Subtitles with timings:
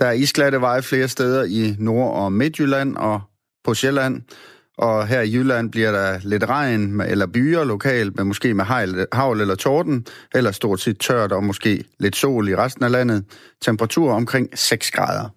[0.00, 3.20] Der er isglatte veje flere steder i Nord- og Midtjylland og
[3.64, 4.22] på Sjælland.
[4.78, 8.64] Og her i Jylland bliver der lidt regn eller byer lokalt, men måske med
[9.12, 13.24] havl eller torden, eller stort set tørt og måske lidt sol i resten af landet.
[13.62, 15.28] Temperatur omkring 6 grader.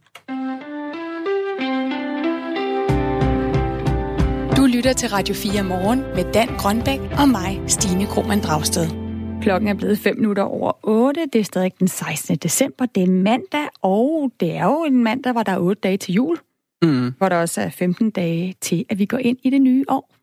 [4.57, 9.02] Du lytter til Radio 4 morgen med Dan Grønbæk og mig, Stine Krohmann Dragsted.
[9.43, 11.21] Klokken er blevet 5 minutter over 8.
[11.33, 12.35] Det er stadig den 16.
[12.35, 12.85] december.
[12.85, 16.13] Det er mandag, og det er jo en mandag, hvor der er 8 dage til
[16.13, 16.37] jul
[16.83, 17.13] mm.
[17.17, 20.15] hvor der også er 15 dage til, at vi går ind i det nye år.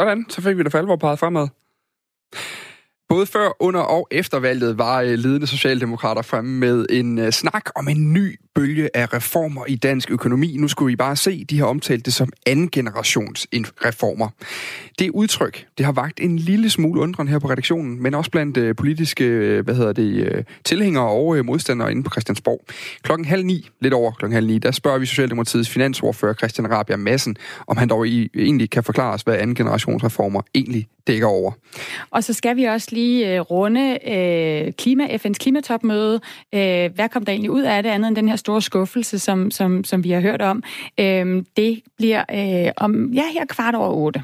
[0.00, 1.48] Sådan, så fik vi da for alvor peget fremad.
[3.08, 7.70] Både før, under og efter valget var øh, ledende socialdemokrater fremme med en øh, snak
[7.74, 10.56] om en ny bølge af reformer i dansk økonomi.
[10.56, 13.46] Nu skulle vi bare se, de har omtalt det som anden generations
[13.84, 14.28] reformer.
[14.98, 18.56] Det udtryk, det har vagt en lille smule undren her på redaktionen, men også blandt
[18.56, 22.64] øh, politiske øh, hvad hedder det, øh, tilhængere og øh, modstandere inde på Christiansborg.
[23.02, 26.96] Klokken halv ni, lidt over klokken halv ni, der spørger vi Socialdemokratiets finansordfører Christian Rabia
[26.96, 31.52] Madsen, om han dog egentlig kan forklare os, hvad anden generations reformer egentlig dækker over.
[32.10, 36.20] Og så skal vi også lige runde øh, klima, FN's klimatopmøde.
[36.54, 39.50] Øh, hvad kom der egentlig ud af det andet end den her store skuffelse, som,
[39.50, 40.62] som, som vi har hørt om.
[41.00, 44.22] Øhm, det bliver øh, om, ja, her kvart over otte.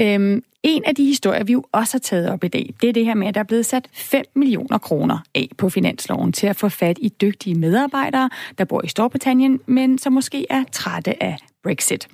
[0.00, 2.92] Øhm, en af de historier, vi jo også har taget op i dag, det er
[2.92, 6.46] det her med, at der er blevet sat 5 millioner kroner af på finansloven til
[6.46, 11.22] at få fat i dygtige medarbejdere, der bor i Storbritannien, men som måske er trætte
[11.22, 12.08] af Brexit.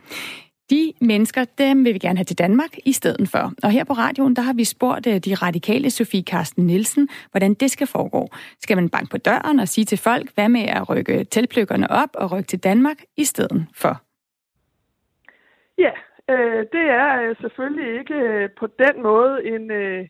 [0.70, 3.52] De mennesker, dem vil vi gerne have til Danmark i stedet for.
[3.64, 7.54] Og her på radioen, der har vi spurgt øh, de radikale Sofie Karsten Nielsen, hvordan
[7.54, 8.28] det skal foregå.
[8.60, 12.08] Skal man banke på døren og sige til folk, hvad med at rykke tilpløkkerne op
[12.14, 14.00] og rykke til Danmark i stedet for?
[15.78, 15.92] Ja,
[16.30, 20.08] øh, det er øh, selvfølgelig ikke øh, på den måde en øh,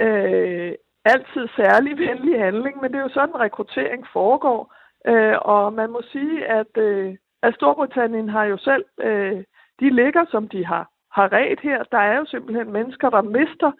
[0.00, 0.72] øh,
[1.04, 4.74] altid særlig venlig handling, men det er jo sådan, rekruttering foregår.
[5.06, 8.84] Øh, og man må sige, at, øh, at Storbritannien har jo selv...
[9.02, 9.44] Øh,
[9.80, 11.82] de ligger, som de har, har ret her.
[11.82, 13.72] Der er jo simpelthen mennesker, der mister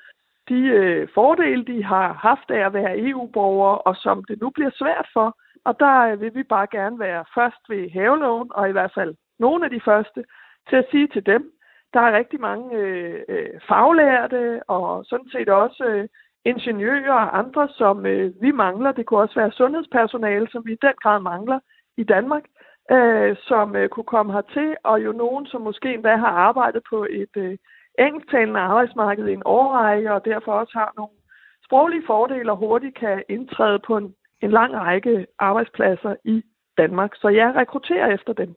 [0.48, 4.70] de øh, fordele, de har haft af at være EU-borgere, og som det nu bliver
[4.70, 5.36] svært for.
[5.64, 9.14] Og der øh, vil vi bare gerne være først ved haveloven, og i hvert fald
[9.38, 10.24] nogle af de første,
[10.68, 11.52] til at sige til dem,
[11.94, 16.08] der er rigtig mange øh, øh, faglærte, og sådan set også øh,
[16.44, 18.92] ingeniører og andre, som øh, vi mangler.
[18.92, 21.58] Det kunne også være sundhedspersonale, som vi i den grad mangler
[21.96, 22.44] i Danmark
[22.90, 27.06] øh, som øh, kunne komme hertil, og jo nogen, som måske endda har arbejdet på
[27.10, 27.58] et øh,
[27.98, 31.16] engelsktalende arbejdsmarked i en årrække, og derfor også har nogle
[31.66, 36.42] sproglige fordele og hurtigt kan indtræde på en, en lang række arbejdspladser i
[36.78, 37.10] Danmark.
[37.14, 38.54] Så jeg rekrutterer efter dem.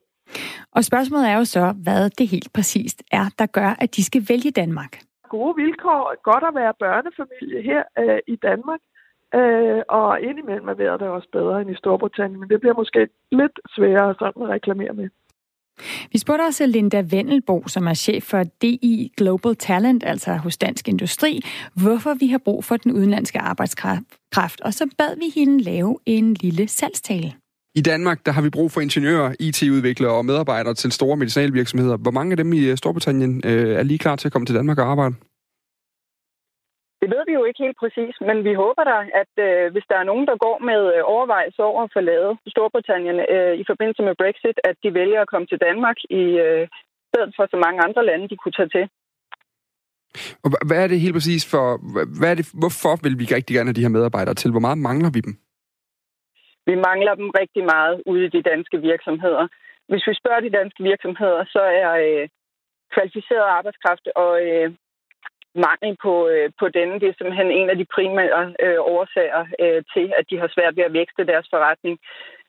[0.71, 4.21] Og spørgsmålet er jo så, hvad det helt præcist er, der gør, at de skal
[4.29, 4.93] vælge Danmark.
[5.29, 8.79] Gode vilkår, godt at være børnefamilie her øh, i Danmark,
[9.35, 13.07] Øh, og indimellem er vejret det også bedre end i Storbritannien, men det bliver måske
[13.31, 15.09] lidt sværere sådan at reklamere med.
[16.11, 20.87] Vi spurgte også Linda Vendelbo, som er chef for DI Global Talent, altså hos Dansk
[20.87, 21.41] Industri,
[21.83, 26.33] hvorfor vi har brug for den udenlandske arbejdskraft, og så bad vi hende lave en
[26.33, 27.33] lille salgstale.
[27.75, 31.97] I Danmark der har vi brug for ingeniører, IT-udviklere og medarbejdere til store medicinalvirksomheder.
[31.97, 34.79] Hvor mange af dem i Storbritannien øh, er lige klar til at komme til Danmark
[34.79, 35.15] og arbejde?
[37.01, 39.97] Det ved vi jo ikke helt præcis, men vi håber da, at øh, hvis der
[39.99, 44.15] er nogen, der går med øh, overvejelse over at forlade Storbritannien øh, i forbindelse med
[44.21, 46.67] Brexit, at de vælger at komme til Danmark i øh,
[47.09, 48.85] stedet for så mange andre lande, de kunne tage til.
[50.43, 51.65] Og hvad er det helt præcis for,
[52.19, 54.51] hvad er det, hvorfor vil vi rigtig gerne have de her medarbejdere til?
[54.51, 55.33] Hvor meget mangler vi dem?
[56.69, 59.47] Vi mangler dem rigtig meget ude i de danske virksomheder.
[59.89, 62.25] Hvis vi spørger de danske virksomheder, så er øh,
[62.93, 64.67] kvalificeret arbejdskraft og øh,
[65.55, 66.99] mangel på, øh, på denne.
[66.99, 70.75] Det er simpelthen en af de primære øh, årsager øh, til, at de har svært
[70.75, 71.99] ved at vækste deres forretning.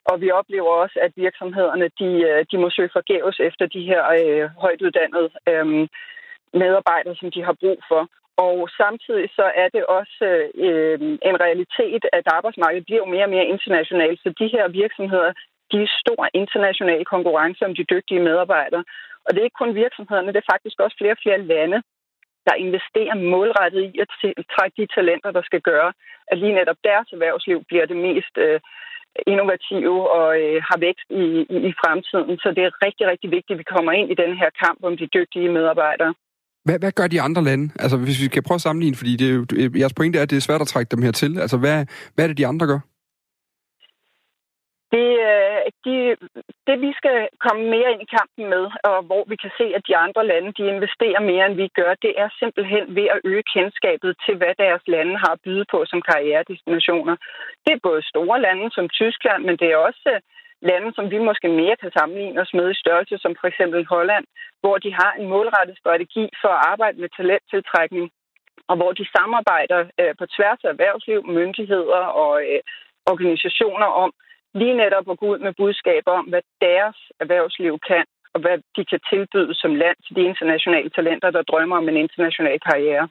[0.04, 4.02] Og vi oplever også, at virksomhederne de, øh, de må søge forgæves efter de her
[4.18, 5.88] øh, højt uddannede øh,
[6.62, 8.02] medarbejdere, som de har brug for.
[8.48, 10.24] Og samtidig så er det også
[10.66, 10.98] øh,
[11.30, 14.18] en realitet, at arbejdsmarkedet bliver jo mere og mere internationalt.
[14.22, 15.32] Så de her virksomheder,
[15.72, 18.84] de er stor international konkurrence om de dygtige medarbejdere.
[19.24, 21.78] Og det er ikke kun virksomhederne, det er faktisk også flere og flere lande,
[22.48, 24.08] der investerer målrettet i at
[24.54, 25.90] trække de talenter, der skal gøre,
[26.30, 28.60] at lige netop deres erhvervsliv bliver det mest øh,
[29.32, 32.34] innovative og øh, har vækst i, i, i fremtiden.
[32.42, 34.96] Så det er rigtig, rigtig vigtigt, at vi kommer ind i den her kamp om
[35.00, 36.12] de dygtige medarbejdere.
[36.64, 37.66] Hvad, hvad gør de andre lande?
[37.82, 40.36] Altså, hvis vi kan prøve at sammenligne, fordi det er jeres pointe er, at det
[40.36, 41.38] er svært at trække dem her til.
[41.44, 41.76] Altså, hvad,
[42.14, 42.80] hvad er det, de andre gør?
[44.94, 45.94] Det, øh, de,
[46.66, 49.86] det, vi skal komme mere ind i kampen med, og hvor vi kan se, at
[49.88, 53.44] de andre lande de investerer mere, end vi gør, det er simpelthen ved at øge
[53.54, 57.16] kendskabet til, hvad deres lande har at byde på som karrieredestinationer.
[57.64, 60.20] Det er både store lande som Tyskland, men det er også øh,
[60.70, 64.24] lande, som vi måske mere kan sammenligne os med i størrelse, som for eksempel Holland,
[64.60, 68.10] hvor de har en målrettet strategi for at arbejde med talenttiltrækning,
[68.68, 72.60] og hvor de samarbejder øh, på tværs af erhvervsliv, myndigheder og øh,
[73.12, 74.10] organisationer om
[74.54, 78.04] lige netop at gå ud med budskaber om, hvad deres erhvervsliv kan,
[78.34, 81.96] og hvad de kan tilbyde som land til de internationale talenter, der drømmer om en
[81.96, 83.08] international karriere.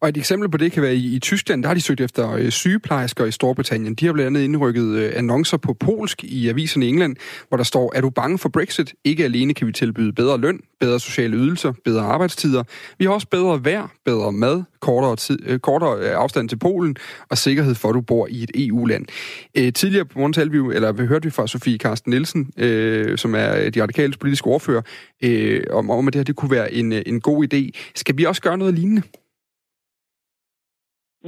[0.00, 2.32] Og et eksempel på det kan være i, i Tyskland, der har de søgt efter
[2.32, 3.94] øh, sygeplejersker i Storbritannien.
[3.94, 7.16] De har blandt andet indrykket øh, annoncer på polsk i aviserne i England,
[7.48, 8.94] hvor der står, er du bange for Brexit?
[9.04, 12.62] Ikke alene kan vi tilbyde bedre løn, bedre sociale ydelser, bedre arbejdstider.
[12.98, 16.96] Vi har også bedre vejr, bedre mad, kortere, tid, øh, kortere øh, afstand til Polen
[17.30, 19.06] og sikkerhed for, at du bor i et EU-land.
[19.54, 23.34] Øh, tidligere på morgen vi, eller vi hørte vi fra Sofie Karsten Nielsen, øh, som
[23.34, 24.82] er øh, de radikale politiske ordfører,
[25.22, 27.70] øh, om, om at det her det kunne være en, øh, en god idé.
[27.94, 29.02] Skal vi også gøre noget lignende?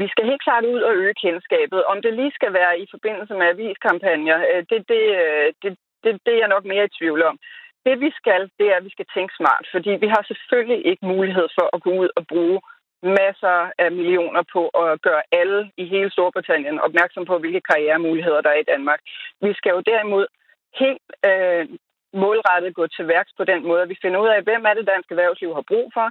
[0.01, 1.85] Vi skal helt klart ud og øge kendskabet.
[1.93, 5.71] Om det lige skal være i forbindelse med aviskampagner, øh, det, det, øh, det,
[6.05, 7.37] det, det er jeg nok mere i tvivl om.
[7.87, 11.07] Det vi skal, det er, at vi skal tænke smart, fordi vi har selvfølgelig ikke
[11.15, 12.61] mulighed for at gå ud og bruge
[13.03, 18.51] masser af millioner på at gøre alle i hele Storbritannien opmærksom på, hvilke karrieremuligheder der
[18.51, 19.01] er i Danmark.
[19.41, 20.27] Vi skal jo derimod
[20.83, 21.65] helt øh,
[22.23, 24.87] målrettet gå til værks på den måde, at vi finder ud af, hvem er det,
[24.87, 26.09] dansk erhvervsliv har brug for,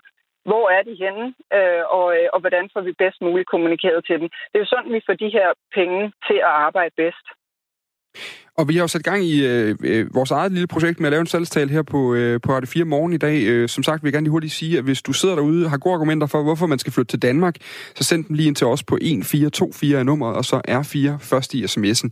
[0.50, 1.25] hvor er de henne,
[1.57, 4.27] øh, og, øh, og hvordan får vi bedst muligt kommunikeret til dem.
[4.50, 7.25] Det er jo sådan, vi får de her penge til at arbejde bedst.
[8.57, 11.12] Og vi har jo sat gang i øh, øh, vores eget lille projekt med at
[11.12, 13.44] lave en salgstal her på, øh, på Radio 4 morgen i dag.
[13.44, 15.69] Øh, som sagt vil jeg gerne lige hurtigt sige, at hvis du sidder derude og
[15.69, 17.56] har gode argumenter for, hvorfor man skal flytte til Danmark,
[17.95, 21.53] så send dem lige ind til os på 1424 af nummeret, og så R4 først
[21.53, 22.09] i sms'en.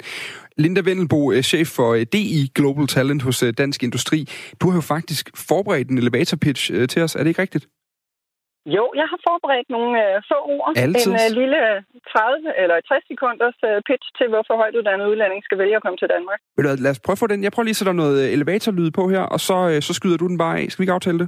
[0.57, 4.25] Linda Vendelbo, øh, chef for øh, DI Global Talent hos Dansk Industri.
[4.61, 7.15] Du har jo faktisk forberedt en elevator pitch til os.
[7.15, 7.67] Er det ikke rigtigt?
[8.65, 10.67] Jo, jeg har forberedt nogle øh, få ord.
[10.85, 11.11] Altid.
[11.11, 11.59] En øh, lille
[12.13, 16.09] 30 eller 60 sekunders øh, pitch til, hvorfor højtuddannet udlænding skal vælge at komme til
[16.15, 16.39] Danmark.
[16.55, 17.43] Vil du, lad os prøve at få den.
[17.43, 20.17] Jeg prøver lige at sætte noget øh, elevatorlyd på her, og så, øh, så skyder
[20.17, 20.65] du den bare af.
[20.69, 21.27] Skal vi ikke aftale det?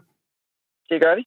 [0.92, 1.24] Det gør vi.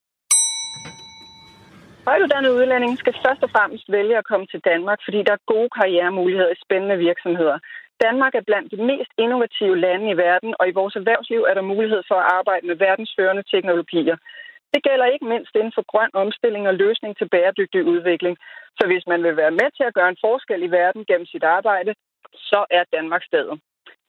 [2.08, 5.70] Højtuddannet udlænding skal først og fremmest vælge at komme til Danmark, fordi der er gode
[5.76, 7.58] karrieremuligheder i spændende virksomheder.
[8.06, 11.70] Danmark er blandt de mest innovative lande i verden, og i vores erhvervsliv er der
[11.74, 14.16] mulighed for at arbejde med verdensførende teknologier.
[14.74, 18.36] Det gælder ikke mindst inden for grøn omstilling og løsning til bæredygtig udvikling.
[18.78, 21.44] Så hvis man vil være med til at gøre en forskel i verden gennem sit
[21.44, 21.94] arbejde,
[22.34, 23.60] så er Danmark stedet.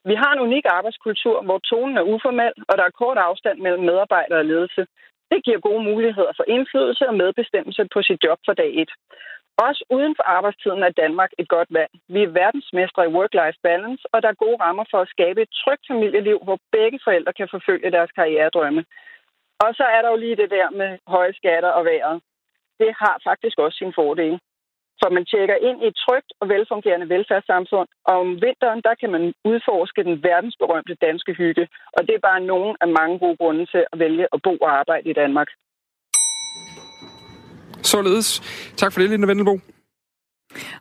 [0.04, 3.84] Vi har en unik arbejdskultur, hvor tonen er uformel, og der er kort afstand mellem
[3.84, 4.86] medarbejdere og ledelse.
[5.30, 8.90] Det giver gode muligheder for indflydelse og medbestemmelse på sit job fra dag et.
[9.66, 11.92] Også uden for arbejdstiden er Danmark et godt valg.
[12.14, 15.52] Vi er verdensmestre i work-life balance, og der er gode rammer for at skabe et
[15.62, 18.84] trygt familieliv, hvor begge forældre kan forfølge deres karrieredrømme.
[19.64, 22.16] Og så er der jo lige det der med høje skatter og vejret.
[22.80, 24.38] Det har faktisk også sin fordele.
[25.00, 29.10] For man tjekker ind i et trygt og velfungerende velfærdssamfund, og om vinteren, der kan
[29.14, 31.68] man udforske den verdensberømte danske hygge.
[31.96, 34.70] Og det er bare nogle af mange gode grunde til at vælge at bo og
[34.80, 35.48] arbejde i Danmark.
[37.82, 38.28] Således.
[38.76, 39.54] Tak for det, Linda Vendelbo.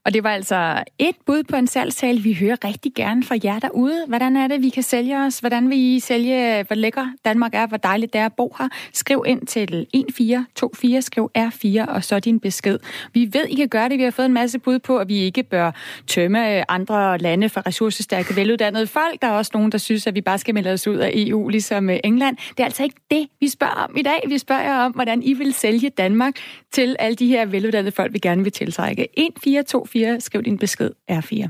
[0.06, 2.22] Og det var altså et bud på en salgstale.
[2.22, 4.06] Vi hører rigtig gerne fra jer derude.
[4.08, 5.40] Hvordan er det, vi kan sælge os?
[5.40, 8.68] Hvordan vil I sælge, hvor lækker Danmark er, hvor dejligt det er at bo her?
[8.94, 12.80] Skriv ind til 1424, skriv R4, og så din besked.
[13.14, 13.98] Vi ved, I kan gøre det.
[13.98, 15.72] Vi har fået en masse bud på, at vi ikke bør
[16.08, 19.22] tømme øh, andre lande for ressourcestærke, veluddannede folk.
[19.22, 21.50] Der er også nogen, der synes, at vi bare skal melde os ud af EU,
[21.50, 22.38] ligesom øh, England.
[22.38, 24.24] Det er altså ikke det, vi spørger om i dag.
[24.28, 26.34] Vi spørger om, hvordan I vil sælge Danmark
[26.72, 29.08] til alle de her veluddannede folk, vi gerne vil tiltrække.
[29.44, 31.50] 14 424, skriv din besked R4.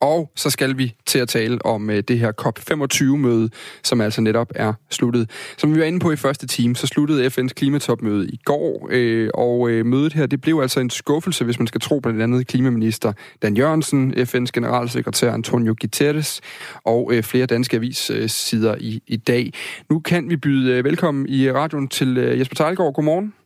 [0.00, 3.50] Og så skal vi til at tale om øh, det her COP25-møde,
[3.82, 5.30] som altså netop er sluttet.
[5.58, 9.30] Som vi var inde på i første time, så sluttede FN's klimatopmøde i går, øh,
[9.34, 12.46] og øh, mødet her, det blev altså en skuffelse, hvis man skal tro blandt andet
[12.46, 16.40] klimaminister Dan Jørgensen, FN's generalsekretær Antonio Guterres
[16.84, 19.52] og flere danske avissider i, i dag.
[19.90, 22.94] Nu kan vi byde velkommen i radioen til Jesper Tejlgaard.
[22.94, 23.39] Godmorgen.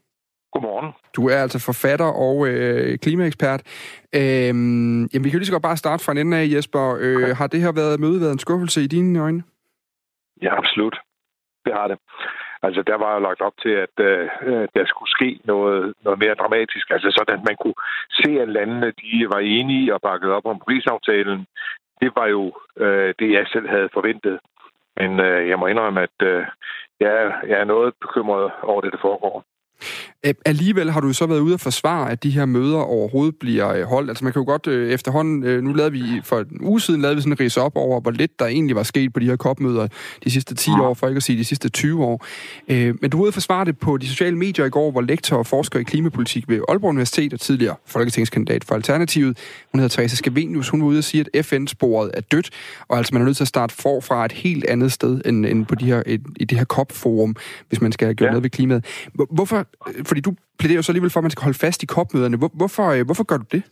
[0.55, 0.93] Godmorgen.
[1.17, 3.61] Du er altså forfatter og øh, klimaekspert.
[4.19, 6.87] Øhm, jamen, vi kan lige så godt bare starte fra en ende af, Jesper.
[7.01, 7.35] Øh, okay.
[7.35, 9.43] Har det her været møde været en skuffelse i dine øjne?
[10.43, 10.97] Ja, absolut.
[11.65, 11.99] Det har det.
[12.67, 14.29] Altså, der var jo lagt op til, at øh,
[14.75, 16.87] der skulle ske noget, noget mere dramatisk.
[16.91, 17.81] Altså, sådan at man kunne
[18.21, 21.47] se, at landene de var enige og bakket op om prisaftalen.
[22.01, 22.43] Det var jo
[22.77, 24.39] øh, det, jeg selv havde forventet.
[24.97, 26.45] Men øh, jeg må indrømme, at øh,
[27.01, 27.13] jeg,
[27.51, 29.45] jeg er noget bekymret over det, der foregår.
[30.45, 33.83] Alligevel har du så været ude og forsvare, at de her møder overhovedet bliver øh,
[33.83, 34.11] holdt.
[34.11, 37.01] Altså man kan jo godt øh, efterhånden, øh, nu lavede vi for en uge siden,
[37.01, 39.27] lavede vi sådan en ris op over, hvor lidt der egentlig var sket på de
[39.27, 39.89] her kopmøder
[40.25, 42.27] de sidste 10 år, for ikke at sige de sidste 20 år.
[42.69, 45.37] Men du var ude og forsvare det på de sociale medier i går, hvor lektor
[45.37, 49.39] og forsker i klimapolitik ved Aalborg Universitet og tidligere folketingskandidat for Alternativet,
[49.73, 52.51] hun hedder Therese Skavenius, hun var ude og sige, at FN-sporet er dødt,
[52.89, 55.67] og altså man er nødt til at starte forfra et helt andet sted end, end
[55.67, 57.37] på de her, et, i det her COP-forum,
[57.69, 58.31] hvis man skal gøre ja.
[58.31, 58.85] noget ved klimaet.
[59.31, 61.87] Hvorfor, Øh, fordi du plæderer jo så alligevel for, at man skal holde fast i
[61.87, 62.37] kopmøderne.
[62.41, 63.63] Hvor, hvorfor, øh, hvorfor gør du det?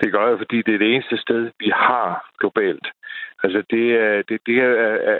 [0.00, 2.86] Det gør jeg, fordi det er det eneste sted, vi har globalt.
[3.44, 4.72] Altså, det, er, det, det er,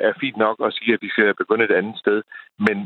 [0.09, 2.23] er fint nok at sige, at vi skal begynde et andet sted,
[2.67, 2.77] men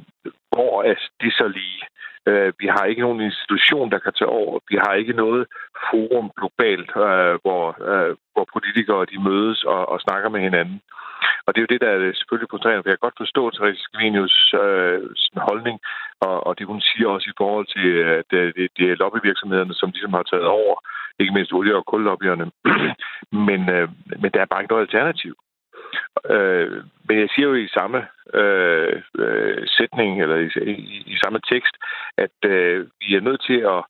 [0.52, 1.80] hvor er det så lige?
[2.26, 4.58] Øh, vi har ikke nogen institution, der kan tage over.
[4.70, 5.46] Vi har ikke noget
[5.90, 10.80] forum globalt, øh, hvor, øh, hvor politikere de mødes og, og snakker med hinanden.
[11.46, 13.82] Og det er jo det, der er selvfølgelig frustrerende, for jeg kan godt forstå Therese
[13.84, 15.00] Scavenius øh,
[15.48, 15.76] holdning,
[16.26, 17.88] og, og det hun siger også i forhold til,
[18.18, 20.74] at det, det, det er lobbyvirksomhederne, som ligesom har taget over,
[21.18, 22.46] ikke mindst olie- og kullobbyerne.
[23.48, 23.88] men, øh,
[24.22, 25.34] men der er bare ikke noget alternativ.
[26.30, 31.40] Øh, men jeg siger jo i samme øh, øh, sætning, eller i, i, i samme
[31.52, 31.74] tekst,
[32.16, 33.84] at øh, vi er nødt til at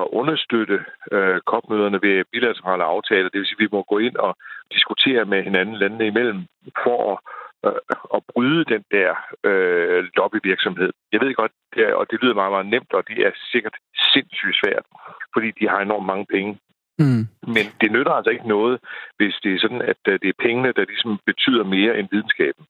[0.00, 0.78] at understøtte
[1.12, 3.28] øh, kopmøderne ved bilaterale aftaler.
[3.28, 4.36] Det vil sige, at vi må gå ind og
[4.74, 6.40] diskutere med hinanden landene imellem
[6.82, 7.18] for at,
[7.66, 7.80] øh,
[8.14, 9.10] at bryde den der
[9.44, 10.90] øh, lobbyvirksomhed.
[11.12, 13.76] Jeg ved godt, det er, og det lyder meget, meget nemt, og det er sikkert
[14.12, 14.84] sindssygt svært,
[15.34, 16.58] fordi de har enormt mange penge.
[16.98, 17.24] Mm.
[17.54, 18.80] Men det nytter altså ikke noget,
[19.16, 22.64] hvis det er sådan, at øh, det er pengene, der ligesom betyder mere end videnskaben.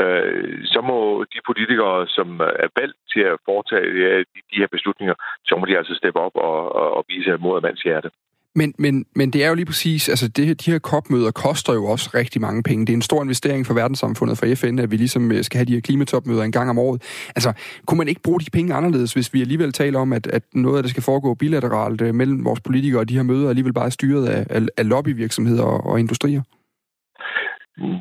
[0.00, 5.14] Øh, så må de politikere, som er valgt til at foretage de her beslutninger,
[5.44, 8.10] så må de altså steppe op og, og vise mod mands hjerte.
[8.56, 11.84] Men, men, men det er jo lige præcis, altså det, de her kopmøder koster jo
[11.84, 12.86] også rigtig mange penge.
[12.86, 15.66] Det er en stor investering for verdenssamfundet, for FN, at vi ligesom øh, skal have
[15.66, 16.98] de her klimatopmøder en gang om året.
[17.36, 17.50] Altså,
[17.86, 20.76] kunne man ikke bruge de penge anderledes, hvis vi alligevel taler om, at, at noget
[20.76, 23.86] af det skal foregå bilateralt øh, mellem vores politikere, og de her møder alligevel bare
[23.86, 26.42] er styret af, af, af lobbyvirksomheder og, og industrier?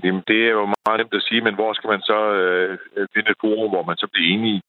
[0.04, 3.08] Jamen, det er jo meget nemt at sige, men hvor skal man så øh, øh
[3.14, 4.62] finde et forum, hvor man så bliver enige?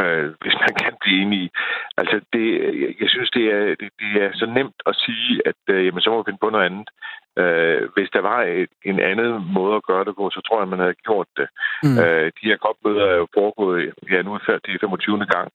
[0.00, 1.50] Øh, hvis man kan blive enige.
[1.96, 2.46] Altså, det,
[3.00, 6.10] jeg synes, det er, det, det er så nemt at sige, at øh, jamen, så
[6.10, 6.88] må vi finde på noget andet.
[7.38, 10.68] Øh, hvis der var et, en anden måde at gøre det på, så tror jeg,
[10.68, 11.48] man havde gjort det.
[11.82, 11.98] Mm.
[11.98, 15.26] Øh, de her kopmøder er jo foregået, ja, nu er det 25.
[15.26, 15.48] gang,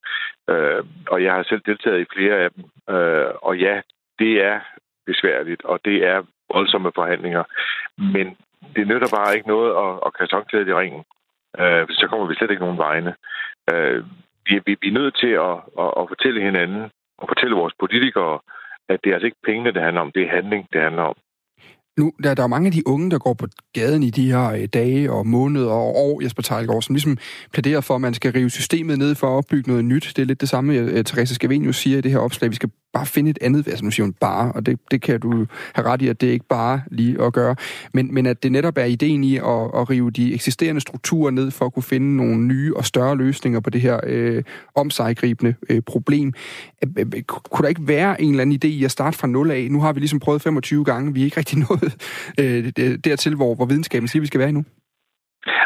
[0.50, 2.63] øh, og jeg har selv deltaget i flere af dem.
[2.95, 3.81] Øh, og ja,
[4.19, 4.60] det er
[5.05, 7.43] besværligt, og det er voldsomme forhandlinger.
[7.98, 8.38] Men
[8.75, 11.03] det nytter bare ikke noget at, at kaste håndklædet i ringen.
[11.60, 13.15] Øh, så kommer vi slet ikke nogen vegne.
[13.71, 14.03] Øh,
[14.45, 16.83] vi, vi, vi er nødt til at, at, at fortælle hinanden
[17.17, 18.39] og fortælle vores politikere,
[18.89, 21.15] at det er altså ikke pengene, det handler om, det er handling, det handler om.
[22.01, 24.51] Nu, der, der er mange af de unge, der går på gaden i de her
[24.51, 27.17] øh, dage og måneder og år, Jesper Tejlgaard, som ligesom
[27.53, 30.13] plæderer for, at man skal rive systemet ned for at opbygge noget nyt.
[30.15, 32.50] Det er lidt det samme, øh, øh, Therese Scavenius siger i det her opslag.
[32.50, 35.20] Vi skal bare finde et andet, altså nu siger hun bare, og det, det kan
[35.20, 37.55] du have ret i, at det er ikke bare lige at gøre,
[37.93, 39.43] men, men at det netop er ideen i at,
[39.75, 43.60] at rive de eksisterende strukturer ned for at kunne finde nogle nye og større løsninger
[43.60, 44.43] på det her øh,
[44.75, 46.34] omsejgribende øh, problem.
[46.84, 49.51] Øh, øh, kunne der ikke være en eller anden idé i at starte fra nul
[49.51, 49.67] af?
[49.72, 51.90] Nu har vi ligesom prøvet 25 gange, vi er ikke rigtig nået
[52.41, 52.63] øh,
[53.07, 54.63] dertil, hvor, hvor videnskaben siger, vi skal være nu.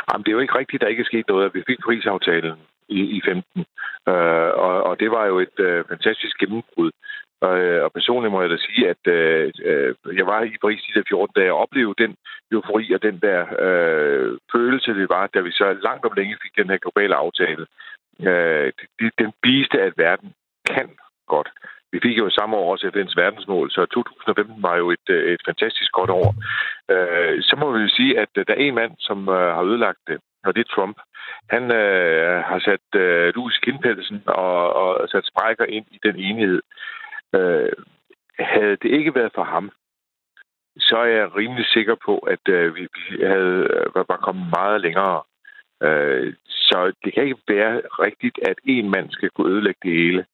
[0.07, 1.53] Jamen, det er jo ikke rigtigt, at der ikke er sket noget.
[1.53, 2.57] Vi fik prisaftalen
[2.89, 3.65] i, i 15.
[4.09, 6.91] Øh, og, og det var jo et øh, fantastisk gennembrud.
[7.41, 7.55] Og,
[7.85, 11.05] og personligt må jeg da sige, at øh, øh jeg var i Paris de der
[11.09, 12.15] 14 dage og oplevede den
[12.51, 16.55] eufori og den der øh, følelse, det var, da vi så langt om længe fik
[16.57, 17.65] den her globale aftale.
[18.29, 20.33] Øh, det, den viste, at verden
[20.69, 20.89] kan
[21.27, 21.49] godt.
[21.95, 25.41] Vi fik jo samme år også FN's verdensmål, så 2015 var jo et, øh, et
[25.45, 26.29] fantastisk godt år.
[26.93, 29.63] Øh, så må vi jo sige, at øh, der er en mand, som øh, har
[29.63, 30.97] ødelagt det, og det er Trump.
[31.49, 36.15] Han øh, har sat øh, lus i kindpelsen og, og sat sprækker ind i den
[36.15, 36.61] enighed.
[37.35, 37.71] Øh,
[38.39, 39.71] havde det ikke været for ham,
[40.79, 42.87] så er jeg rimelig sikker på, at øh, vi
[43.23, 45.21] havde, øh, var kommet meget længere.
[45.83, 50.25] Øh, så det kan ikke være rigtigt, at en mand skal kunne ødelægge det hele.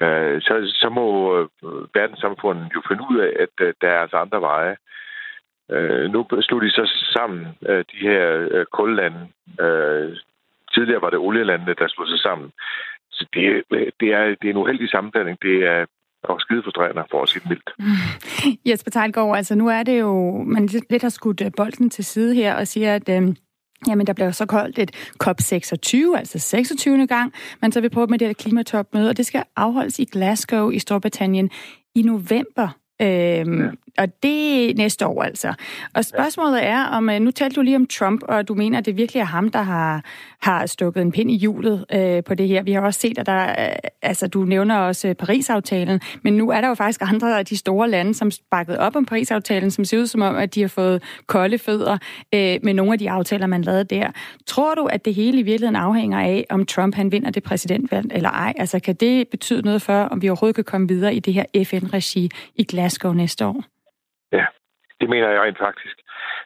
[0.00, 1.06] Øh, så, så må
[1.38, 1.48] øh,
[1.94, 4.76] verdenssamfundet jo finde ud af, at øh, der er altså andre veje.
[5.70, 9.28] Øh, nu slog de så sammen, øh, de her øh, kullande.
[9.60, 10.16] Øh,
[10.74, 12.50] tidligere var det olielandene, der slog sig sammen.
[13.10, 15.38] Så det, øh, det, er, det er en uheldig sammenblanding.
[15.42, 15.86] Det er
[16.24, 17.70] og skide frustrerende, for at sige det mildt.
[18.68, 22.54] Jesper Tejlgaard, altså nu er det jo, man lidt har skudt bolden til side her
[22.54, 23.22] og siger, at øh,
[23.88, 24.90] Jamen, der bliver så koldt et
[25.24, 27.06] COP26, altså 26.
[27.06, 30.70] gang, man så vil prøve med det her klimatopmøde, og det skal afholdes i Glasgow
[30.70, 31.50] i Storbritannien
[31.94, 32.68] i november
[33.02, 33.68] Øhm, ja.
[33.98, 35.54] Og det er næste år altså.
[35.94, 38.86] Og spørgsmålet er, om øh, nu talte du lige om Trump, og du mener, at
[38.86, 40.04] det virkelig er ham, der har,
[40.42, 42.62] har stukket en pind i hjulet øh, på det her.
[42.62, 46.50] Vi har også set, at der, øh, altså du nævner også øh, Paris-aftalen, men nu
[46.50, 49.84] er der jo faktisk andre af de store lande, som bakket op om Paris-aftalen, som
[49.84, 51.98] ser ud som om, at de har fået kolde fødder
[52.34, 54.10] øh, med nogle af de aftaler, man lavede der.
[54.46, 58.06] Tror du, at det hele i virkeligheden afhænger af, om Trump han vinder det præsidentvalg
[58.10, 58.52] eller ej?
[58.56, 61.44] Altså kan det betyde noget for, om vi overhovedet kan komme videre i det her
[61.64, 62.62] FN-regi i
[62.94, 63.64] Glasgow næste år?
[64.32, 64.46] Ja,
[65.00, 65.96] det mener jeg rent faktisk.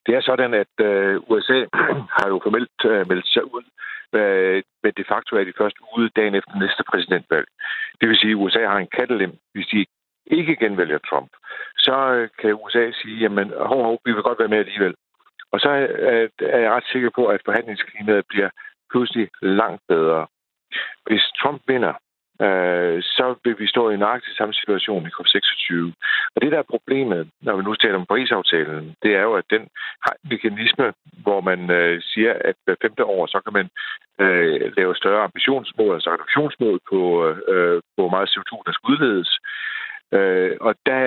[0.06, 1.58] Det er sådan, at øh, USA
[2.16, 3.64] har jo formelt øh, meldt sig ud,
[4.18, 7.46] øh, men de facto er de først ude dagen efter næste præsidentvalg.
[8.00, 9.86] Det vil sige, at USA har en kattelem, hvis de
[10.26, 11.30] ikke genvælger Trump.
[11.78, 14.94] Så øh, kan USA sige, jamen, hov, hov, vi vil godt være med alligevel.
[15.52, 15.70] Og så
[16.08, 18.50] øh, er jeg ret sikker på, at forhandlingsklimaet bliver
[18.90, 20.26] pludselig langt bedre.
[21.06, 21.94] Hvis Trump vinder,
[22.46, 25.66] øh, så vil vi stå i nøjagtig samme situation i COP26.
[26.34, 29.46] Og det, der er problemet, når vi nu taler om Paris-aftalen, det er jo, at
[29.50, 29.62] den
[30.04, 30.86] har en mekanisme,
[31.24, 33.68] hvor man øh, siger, at hver femte år, så kan man
[34.24, 37.00] øh, lave større ambitionsmål, altså reduktionsmål på,
[37.52, 39.30] øh, på meget CO2, der skal udledes.
[40.16, 40.98] Øh, og der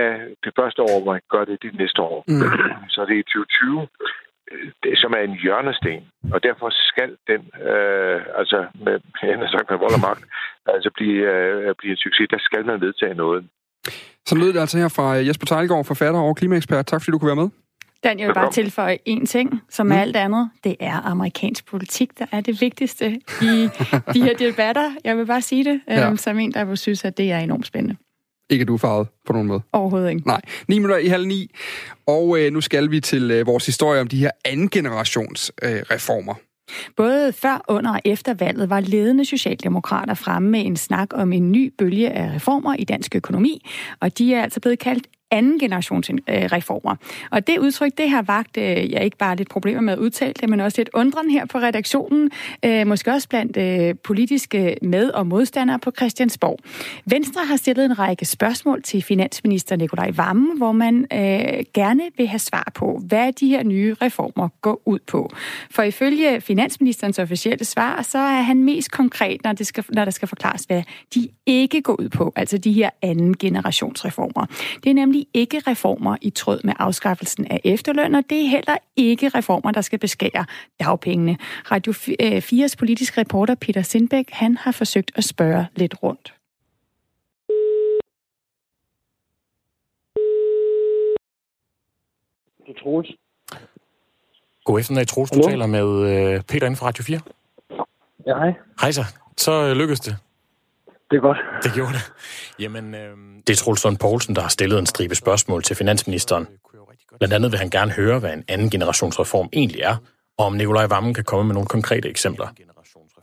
[0.43, 2.23] det første år, hvor man gør det, det er næste år.
[2.27, 2.51] Mm.
[2.93, 3.87] Så det er i 2020,
[4.83, 5.99] det, som er en hjørnesten,
[6.33, 9.37] og derfor skal den, øh, altså med, med,
[9.69, 10.23] med vold og magt,
[10.67, 13.47] altså blive, øh, blive en succes, der skal man vedtage noget.
[14.25, 16.85] Så lød det altså her fra Jesper Tejlgaard, forfatter og klimaekspert.
[16.85, 17.49] Tak fordi du kunne være med.
[18.03, 19.91] Dan, jeg vil bare tilføje en ting, som mm.
[19.91, 20.49] alt andet.
[20.63, 23.69] Det er amerikansk politik, der er det vigtigste i
[24.13, 24.91] de her debatter.
[25.03, 26.07] Jeg vil bare sige det, ja.
[26.07, 27.95] øhm, som en, der vil synes, at det er enormt spændende.
[28.49, 29.61] Ikke, at du er farvet på nogen måde.
[29.73, 30.27] Overhovedet ikke.
[30.27, 30.41] Nej.
[30.67, 31.51] 9 minutter i halv ni.
[32.07, 35.69] Og øh, nu skal vi til øh, vores historie om de her anden generations øh,
[35.69, 36.33] reformer.
[36.97, 41.51] Både før, under og efter valget var ledende socialdemokrater fremme med en snak om en
[41.51, 43.65] ny bølge af reformer i dansk økonomi,
[43.99, 46.95] og de er altså blevet kaldt anden generations øh, reformer.
[47.31, 50.33] Og det udtryk, det har vagt øh, ja, ikke bare lidt problemer med at udtale
[50.33, 52.31] det, men også lidt undren her på redaktionen,
[52.65, 56.59] øh, måske også blandt øh, politiske med- og modstandere på Christiansborg.
[57.05, 62.27] Venstre har stillet en række spørgsmål til finansminister Nikolaj Vammen, hvor man øh, gerne vil
[62.27, 65.31] have svar på, hvad de her nye reformer går ud på.
[65.71, 70.11] For ifølge finansministerens officielle svar, så er han mest konkret, når, det skal, når der
[70.11, 70.83] skal forklares, hvad
[71.15, 74.45] de ikke går ud på, altså de her anden generationsreformer.
[74.83, 78.77] Det er nemlig ikke reformer i tråd med afskaffelsen af efterløn, og det er heller
[78.95, 80.45] ikke reformer, der skal beskære
[80.79, 81.37] dagpengene.
[81.71, 86.33] Radio 4's øh, politiske reporter Peter Sindbæk, han har forsøgt at spørge lidt rundt.
[92.65, 93.09] Det er Troels.
[94.65, 95.31] God eftermiddag, Troels.
[95.31, 97.19] Du taler med øh, Peter inden for Radio 4.
[98.27, 98.53] Ja, hej.
[98.81, 99.03] Hej så.
[99.37, 100.17] Så øh, lykkedes det.
[101.11, 101.37] Det er godt.
[101.63, 102.13] Det gjorde det.
[102.59, 106.47] Jamen, øh, det er Troels Lund Poulsen, der har stillet en stribe spørgsmål til finansministeren.
[107.19, 109.95] Blandt andet vil han gerne høre, hvad en anden generationsreform egentlig er,
[110.37, 112.47] og om Nikolaj Vammen kan komme med nogle konkrete eksempler.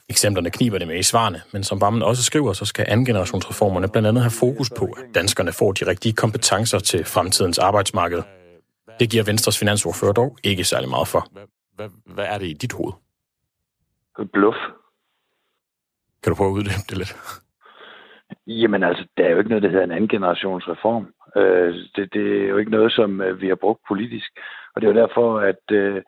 [0.09, 3.89] Eksemplerne kniber det med i svarene, men som Vammen også skriver, så skal anden generationsreformerne
[3.89, 8.23] blandt andet have fokus på, at danskerne får de rigtige kompetencer til fremtidens arbejdsmarked.
[9.01, 11.29] Det giver Venstres finansordfører dog ikke særlig meget for.
[11.75, 12.93] Hvad, hvad er det i dit hoved?
[14.33, 14.57] Bluff.
[16.23, 17.17] Kan du prøve at uddybe det lidt?
[18.49, 21.15] Jamen altså, der er jo ikke noget, der hedder en anden generations reform.
[21.37, 24.31] Øh, det, det er jo ikke noget, som øh, vi har brugt politisk.
[24.75, 26.03] Og det er jo derfor, at øh,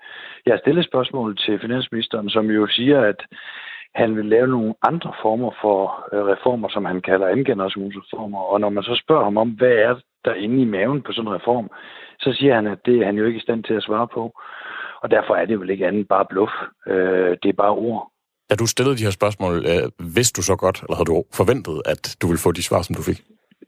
[0.46, 3.26] jeg har stillet spørgsmål til finansministeren, som jo siger, at
[3.94, 8.38] han vil lave nogle andre former for øh, reformer, som han kalder andengenerationsreformer.
[8.38, 11.29] Og når man så spørger ham om, hvad er der inde i maven på sådan
[11.29, 11.70] en reform,
[12.20, 14.40] så siger han, at det er han jo ikke i stand til at svare på.
[15.03, 16.53] Og derfor er det vel ikke andet bare bluff.
[16.87, 18.10] Øh, det er bare ord.
[18.50, 21.76] Da du stillede de her spørgsmål, øh, vidste du så godt, eller havde du forventet,
[21.92, 23.18] at du ville få de svar, som du fik?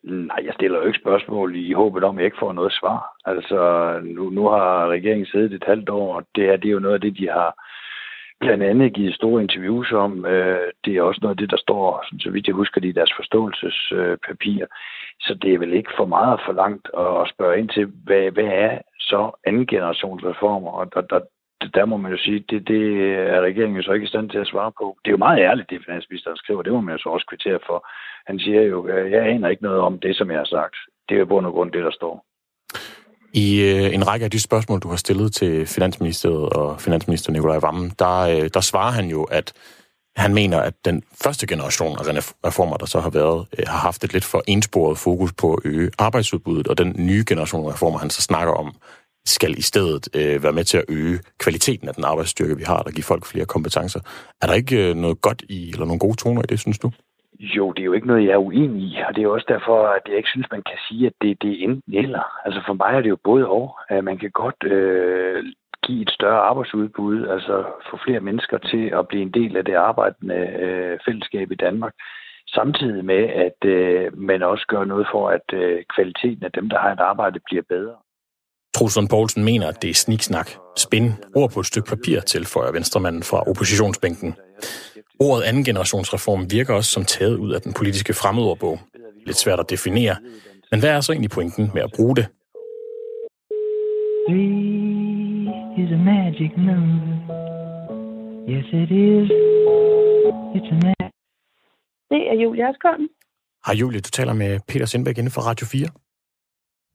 [0.03, 3.01] Nej, jeg stiller jo ikke spørgsmål i håbet om, at jeg ikke får noget svar.
[3.25, 3.61] Altså,
[4.05, 6.95] nu, nu har regeringen siddet et halvt år, og det her det er jo noget
[6.95, 7.51] af det, de har
[8.41, 10.27] blandt andet givet store interviews om.
[10.27, 13.13] Øh, det er også noget af det, der står, så vidt jeg husker, i deres
[13.17, 14.67] forståelsespapir.
[15.21, 18.51] Så det er vel ikke for meget for langt at spørge ind til, hvad, hvad
[18.67, 20.71] er så anden generations reformer?
[20.71, 21.21] Og der, der,
[21.75, 22.83] der må man jo sige, det, det
[23.35, 24.97] er regeringen jo så ikke i stand til at svare på.
[25.03, 26.63] Det er jo meget ærligt, det finansministeren skriver.
[26.63, 27.79] Det må man jo så også kvittere for.
[28.27, 30.77] Han siger jo, jeg aner ikke noget om det, som jeg har sagt.
[31.09, 32.25] Det er jo på grund grund det, der står.
[33.35, 37.59] I øh, en række af de spørgsmål, du har stillet til Finansministeriet og Finansminister Nikolaj
[37.59, 39.53] Vammen, der, øh, der svarer han jo, at
[40.17, 42.05] han mener, at den første generation af
[42.47, 45.61] reformer, der så har været, øh, har haft et lidt for ensporet fokus på at
[45.65, 48.75] øge arbejdsudbuddet, og den nye generation af reformer, han så snakker om,
[49.25, 52.83] skal i stedet øh, være med til at øge kvaliteten af den arbejdsstyrke, vi har,
[52.83, 54.01] og give folk flere kompetencer.
[54.43, 56.91] Er der ikke øh, noget godt i, eller nogle gode toner i det, synes du?
[57.41, 59.87] Jo, det er jo ikke noget, jeg er uenig i, og det er også derfor,
[59.87, 62.25] at jeg ikke synes, man kan sige, at det, det er enten eller.
[62.45, 63.79] Altså for mig er det jo både og.
[63.89, 65.45] At man kan godt øh,
[65.87, 69.75] give et større arbejdsudbud, altså få flere mennesker til at blive en del af det
[69.75, 71.95] arbejdende øh, fællesskab i Danmark,
[72.49, 76.79] samtidig med, at øh, man også gør noget for, at øh, kvaliteten af dem, der
[76.79, 77.97] har et arbejde, bliver bedre.
[78.75, 80.51] Trulsund Poulsen mener, at det er sniksnak.
[80.77, 84.35] Spin ord på et stykke papir, tilføjer venstremanden fra oppositionsbænken.
[85.21, 88.81] Ordet anden generationsreform virker også som taget ud af den politiske fremmedordbog.
[89.27, 90.17] Lidt svært at definere,
[90.71, 92.27] men hvad er så egentlig pointen med at bruge det?
[95.83, 97.15] is a magic number.
[98.53, 99.29] Yes, it is.
[100.57, 101.13] It's a magic.
[102.11, 103.09] Det er Julie Askholm.
[103.67, 105.89] Hej Julie, du taler med Peter Sindbæk inden for Radio 4.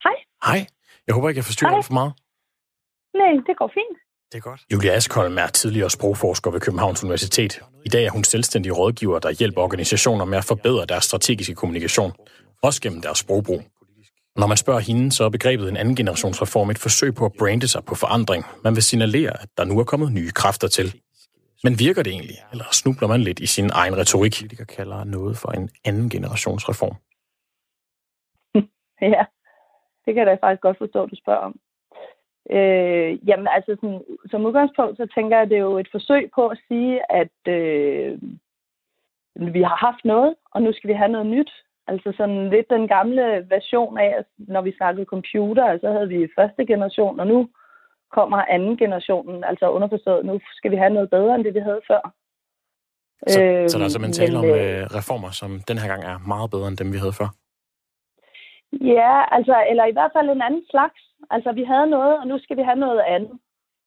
[0.03, 0.15] Hej.
[0.47, 0.67] Hej.
[1.07, 2.13] Jeg håber ikke, jeg forstyrrer dig for meget.
[3.21, 3.97] Nej, det går fint.
[4.31, 4.61] Det er godt.
[4.73, 7.61] Julia Askholm er tidligere sprogforsker ved Københavns Universitet.
[7.85, 12.11] I dag er hun selvstændig rådgiver, der hjælper organisationer med at forbedre deres strategiske kommunikation,
[12.63, 13.61] også gennem deres sprogbrug.
[14.35, 17.67] Når man spørger hende, så er begrebet en anden generationsreform et forsøg på at brande
[17.67, 18.45] sig på forandring.
[18.63, 21.01] Man vil signalere, at der nu er kommet nye kræfter til.
[21.63, 24.33] Men virker det egentlig, eller snubler man lidt i sin egen retorik?
[24.33, 26.95] Politikere kalder noget for en anden generationsreform.
[29.01, 29.25] Ja,
[30.07, 31.55] det kan jeg da faktisk godt forstå, at du spørger om.
[32.55, 36.29] Øh, jamen altså, sådan, som udgangspunkt, så tænker jeg, at det er jo et forsøg
[36.35, 38.19] på at sige, at øh,
[39.55, 41.51] vi har haft noget, og nu skal vi have noget nyt.
[41.87, 46.65] Altså sådan lidt den gamle version af, når vi snakkede computer, så havde vi første
[46.65, 47.49] generation, og nu
[48.11, 51.81] kommer anden generationen, altså underforstået, nu skal vi have noget bedre end det, vi havde
[51.87, 52.13] før.
[53.27, 56.17] Så, øh, så der er simpelthen tale om øh, reformer, som den her gang er
[56.27, 57.29] meget bedre end dem, vi havde før?
[58.81, 60.99] Ja, altså, eller i hvert fald en anden slags.
[61.29, 63.31] Altså, vi havde noget, og nu skal vi have noget andet.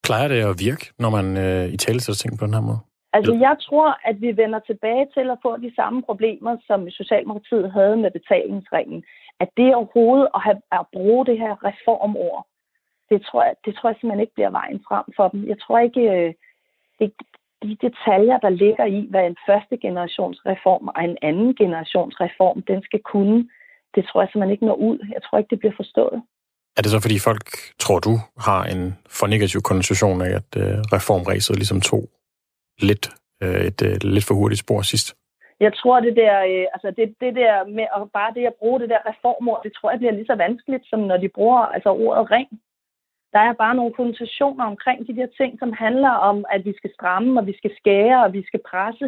[0.04, 2.80] Plejer det at virke, når man øh, i tale sætter ting på den her måde?
[3.12, 7.72] Altså, jeg tror, at vi vender tilbage til at få de samme problemer, som Socialdemokratiet
[7.72, 9.04] havde med betalingsringen.
[9.40, 12.46] At det overhovedet at, have, at bruge det her reformord,
[13.10, 15.48] det tror, jeg, det tror jeg simpelthen ikke bliver vejen frem for dem.
[15.48, 16.34] Jeg tror ikke, øh,
[16.98, 17.12] det,
[17.62, 22.62] de detaljer, der ligger i, hvad en første generations reform og en anden generations reform,
[22.62, 23.48] den skal kunne,
[23.94, 24.98] det tror jeg simpelthen ikke når ud.
[25.14, 26.22] Jeg tror ikke, det bliver forstået.
[26.76, 27.46] Er det så, fordi folk,
[27.78, 28.14] tror du,
[28.46, 28.82] har en
[29.18, 32.02] for negativ konnotation af, at øh, reformræset ligesom tog
[32.88, 33.04] lidt,
[33.42, 35.08] øh, et øh, lidt for hurtigt spor sidst?
[35.60, 38.80] Jeg tror, det der, øh, altså det, det der med at bare det at bruge
[38.80, 41.90] det der reformord, det tror jeg bliver lige så vanskeligt, som når de bruger altså
[42.04, 42.48] ordet ring.
[43.32, 46.90] Der er bare nogle konnotationer omkring de der ting, som handler om, at vi skal
[46.94, 49.06] stramme, og vi skal skære, og vi skal presse.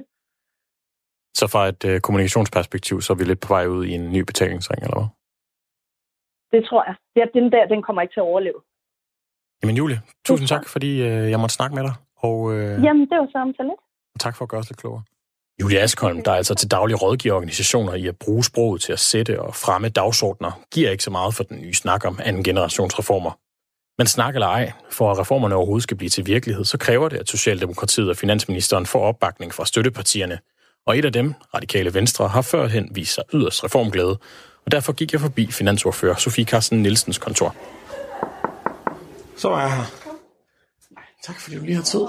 [1.35, 4.21] Så fra et øh, kommunikationsperspektiv, så er vi lidt på vej ud i en ny
[4.31, 5.09] betalingsring, eller hvad?
[6.53, 6.95] Det tror jeg.
[7.15, 8.61] Det, den der, den kommer ikke til at overleve.
[9.63, 11.95] Jamen Julie, tusind tak, fordi øh, jeg måtte snakke med dig.
[12.17, 13.81] Og, øh, Jamen, det var så lidt.
[14.21, 15.03] Tak for at gøre os lidt klogere.
[15.61, 18.99] Julie Askholm, der er altså til daglig rådgiver organisationer i at bruge sproget til at
[18.99, 23.39] sætte og fremme dagsordner, giver ikke så meget for den nye snak om anden generationsreformer.
[23.99, 27.17] Men snak eller ej, for at reformerne overhovedet skal blive til virkelighed, så kræver det,
[27.17, 30.39] at Socialdemokratiet og Finansministeren får opbakning fra støttepartierne.
[30.87, 34.19] Og et af dem, Radikale Venstre, har førhen vist sig yderst reformglæde,
[34.65, 37.55] og derfor gik jeg forbi finansordfører Sofie Carsten Nielsens kontor.
[39.37, 39.85] Så er jeg her.
[41.23, 42.01] Tak fordi du lige har tid.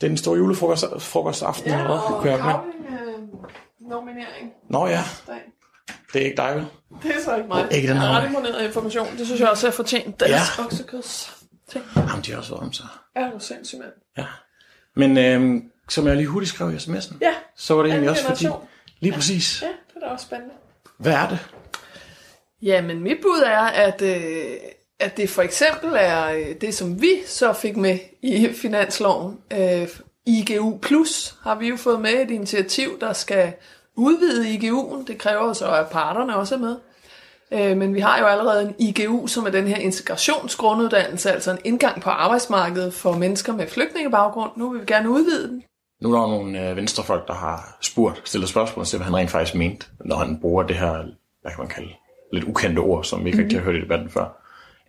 [0.00, 1.98] Det er den store julefrokost frokostaften, ja, hvad?
[2.20, 2.54] Kunne jeg med?
[2.98, 4.52] Øh, nominering.
[4.70, 5.02] Nå ja.
[6.12, 6.66] Det er ikke dig, vel?
[7.02, 7.68] Det er så ikke mig.
[7.72, 8.08] Ikke den her.
[8.08, 9.16] Ret imponeret information.
[9.18, 10.20] Det synes jeg også er fortjent.
[10.20, 10.64] Deres ja.
[10.64, 11.36] oksekøds
[11.72, 11.84] ting.
[11.96, 12.86] Jamen, de har også været om sig.
[13.16, 13.92] Ja, du sindssygt, mand.
[14.18, 14.26] Ja.
[14.94, 17.34] Men øhm, som jeg lige hurtigt skrev i sms'en, ja.
[17.56, 18.46] så var det egentlig også fordi...
[19.00, 19.62] Lige præcis.
[19.62, 20.54] Ja, det er da også spændende.
[20.98, 21.38] Hvad er det?
[22.62, 24.56] Jamen, mit bud er, at, øh,
[25.00, 29.38] at det for eksempel er øh, det, som vi så fik med i finansloven.
[29.52, 29.88] Øh,
[30.26, 33.52] IGU Plus har vi jo fået med et initiativ, der skal
[33.96, 35.06] udvide IGU'en.
[35.06, 36.76] Det kræver så, at parterne også er med.
[37.52, 41.58] Øh, men vi har jo allerede en IGU, som er den her integrationsgrunduddannelse, altså en
[41.64, 44.50] indgang på arbejdsmarkedet for mennesker med flygtningebaggrund.
[44.56, 45.62] Nu vil vi gerne udvide den.
[46.06, 49.30] Nu er der nogle øh, venstrefolk, der har spurgt, stillet spørgsmål til, hvad han rent
[49.30, 50.92] faktisk mente, når han bruger det her,
[51.42, 51.92] hvad kan man kalde,
[52.32, 53.44] lidt ukendte ord, som vi ikke mm-hmm.
[53.44, 54.24] rigtig har hørt i debatten før.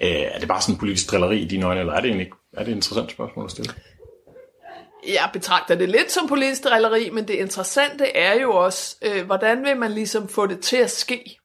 [0.02, 2.32] Øh, er det bare sådan en politisk drilleri i dine øjne, eller er det egentlig
[2.54, 3.74] er det et interessant spørgsmål at stille?
[5.08, 9.64] Jeg betragter det lidt som politisk drilleri, men det interessante er jo også, øh, hvordan
[9.64, 11.40] vil man ligesom få det til at ske?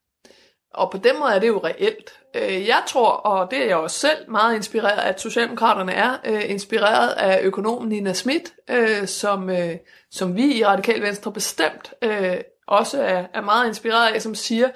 [0.75, 2.13] Og på den måde er det jo reelt.
[2.35, 6.17] Øh, jeg tror, og det er jeg også selv meget inspireret af, at Socialdemokraterne er
[6.25, 9.77] øh, inspireret af økonomen Nina Schmidt, øh, som, øh,
[10.11, 14.69] som vi i Radikal Venstre bestemt øh, også er, er meget inspireret af, som siger,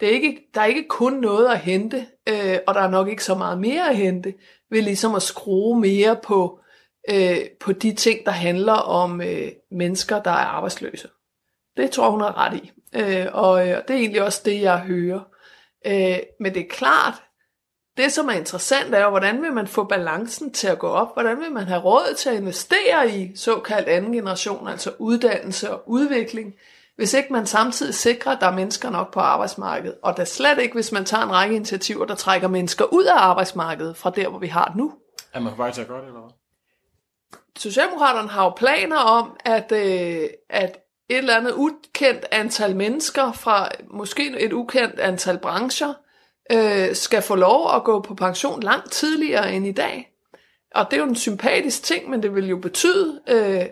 [0.00, 3.08] det er ikke, der er ikke kun noget at hente, øh, og der er nok
[3.08, 4.34] ikke så meget mere at hente,
[4.70, 6.60] ved ligesom at skrue mere på,
[7.10, 11.08] øh, på de ting, der handler om øh, mennesker, der er arbejdsløse.
[11.76, 12.72] Det tror hun har ret i.
[12.94, 15.20] Øh, og øh, det er egentlig også det, jeg hører.
[15.86, 17.14] Øh, men det er klart,
[17.96, 21.14] det som er interessant er, hvordan vil man få balancen til at gå op?
[21.14, 25.82] Hvordan vil man have råd til at investere i såkaldt anden generation, altså uddannelse og
[25.86, 26.54] udvikling,
[26.96, 29.96] hvis ikke man samtidig sikrer, at der er mennesker nok på arbejdsmarkedet.
[30.02, 33.16] Og da slet ikke, hvis man tager en række initiativer, der trækker mennesker ud af
[33.16, 34.92] arbejdsmarkedet fra der, hvor vi har det nu.
[35.32, 36.30] Er man på vej til at gøre det, eller hvad?
[37.58, 43.68] Socialdemokraterne har jo planer om, at, øh, at et eller andet ukendt antal mennesker fra
[43.90, 45.94] måske et ukendt antal brancher
[46.52, 50.10] øh, skal få lov at gå på pension langt tidligere end i dag.
[50.74, 53.62] Og det er jo en sympatisk ting, men det vil jo betyde, øh,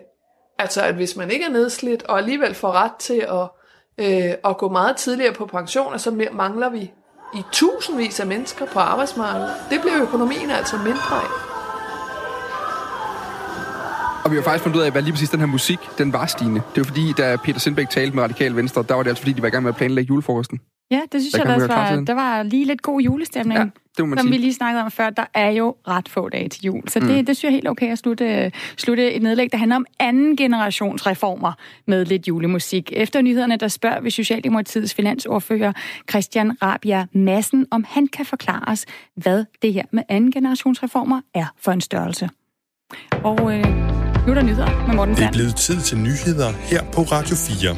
[0.59, 3.49] altså at hvis man ikke er nedslidt og alligevel får ret til at,
[3.97, 6.91] øh, at gå meget tidligere på pension, så mangler vi
[7.35, 9.55] i tusindvis af mennesker på arbejdsmarkedet.
[9.69, 11.52] Det bliver økonomien altså mindre af.
[14.23, 16.25] Og vi har faktisk fundet ud af, hvad lige præcis den her musik, den var
[16.25, 16.61] stigende.
[16.75, 19.33] Det var fordi, da Peter Sindbæk talte med Radikal Venstre, der var det altså fordi,
[19.33, 20.59] de var i gang med at planlægge julefrokosten.
[20.91, 23.65] Ja, det synes der jeg også var, der var lige lidt god julestemning, ja,
[23.97, 24.31] det må som sige.
[24.31, 25.09] vi lige snakkede om før.
[25.09, 27.25] Der er jo ret få dage til jul, så det, mm.
[27.25, 30.37] det synes jeg er helt okay at slutte, slutte et nedlæg, der handler om anden
[30.37, 31.53] generations reformer
[31.87, 32.91] med lidt julemusik.
[32.95, 35.73] Efter nyhederne, der spørger vi Socialdemokratiets finansordfører
[36.09, 41.21] Christian Rabia Massen, om han kan forklare os, hvad det her med anden generations reformer
[41.33, 42.29] er for en størrelse.
[43.23, 43.82] Og øh,
[44.25, 45.27] nu er der nyheder med Morten Sand.
[45.27, 47.75] Det er blevet tid til nyheder her på Radio 4.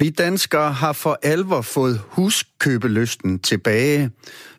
[0.00, 4.10] Vi danskere har for alvor fået huskøbelysten tilbage,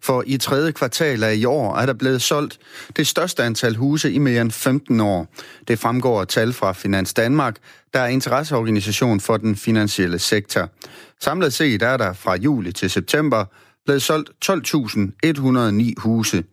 [0.01, 2.59] for i tredje kvartal af i år er der blevet solgt
[2.97, 5.27] det største antal huse i mere end 15 år.
[5.67, 7.55] Det fremgår af tal fra Finans Danmark,
[7.93, 10.69] der er interesseorganisation for den finansielle sektor.
[11.21, 13.45] Samlet set er der fra juli til september
[13.85, 16.43] blevet solgt 12.109 huse.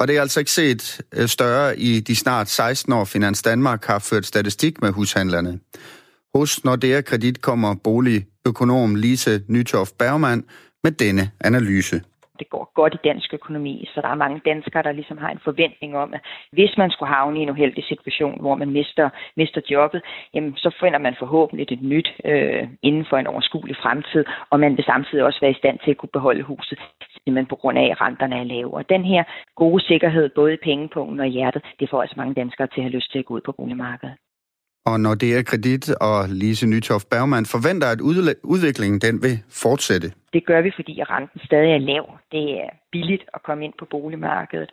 [0.00, 3.84] Og det er altså ikke set øh, større i de snart 16 år Finans Danmark
[3.84, 5.60] har ført statistik med hushandlerne.
[6.34, 10.44] Hos Nordea Kredit kommer boligøkonom Lise Nytoff Bergmann
[10.84, 12.02] med denne analyse
[12.40, 15.44] det går godt i dansk økonomi, så der er mange danskere, der ligesom har en
[15.48, 16.20] forventning om, at
[16.52, 20.02] hvis man skulle havne i en uheldig situation, hvor man mister, mister jobbet,
[20.34, 24.76] jamen, så finder man forhåbentlig et nyt øh, inden for en overskuelig fremtid, og man
[24.76, 26.78] vil samtidig også være i stand til at kunne beholde huset,
[27.24, 28.74] simpelthen på grund af, at renterne er lave.
[28.74, 29.22] Og den her
[29.56, 32.84] gode sikkerhed, både i pengepunkten og i hjertet, det får altså mange danskere til at
[32.84, 34.14] have lyst til at gå ud på boligmarkedet.
[34.86, 38.00] Og når det er kredit og Lise Nytoft Bergman forventer, at
[38.44, 40.08] udviklingen den vil fortsætte.
[40.32, 42.04] Det gør vi, fordi renten stadig er lav.
[42.32, 44.70] Det er billigt at komme ind på boligmarkedet.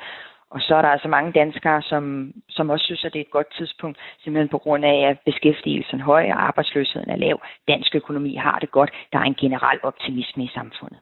[0.49, 3.37] Og så er der altså mange danskere, som, som også synes, at det er et
[3.37, 7.41] godt tidspunkt, simpelthen på grund af, at beskæftigelsen er høj og arbejdsløsheden er lav.
[7.67, 8.91] Dansk økonomi har det godt.
[9.11, 10.99] Der er en generel optimisme i samfundet.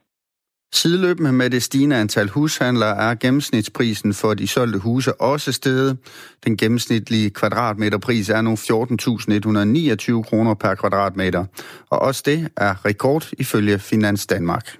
[0.74, 5.98] Sideløbende med det stigende antal hushandlere er gennemsnitsprisen for de solgte huse også steget.
[6.44, 11.44] Den gennemsnitlige kvadratmeterpris er nu 14.129 kroner per kvadratmeter.
[11.90, 14.76] Og også det er rekord ifølge Finans Danmark.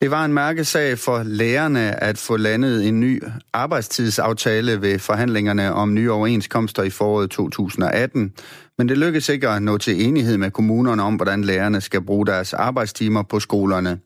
[0.00, 5.94] Det var en mærkesag for lærerne at få landet en ny arbejdstidsaftale ved forhandlingerne om
[5.94, 8.32] nye overenskomster i foråret 2018.
[8.78, 12.26] Men det lykkedes ikke at nå til enighed med kommunerne om, hvordan lærerne skal bruge
[12.26, 13.98] deres arbejdstimer på skolerne.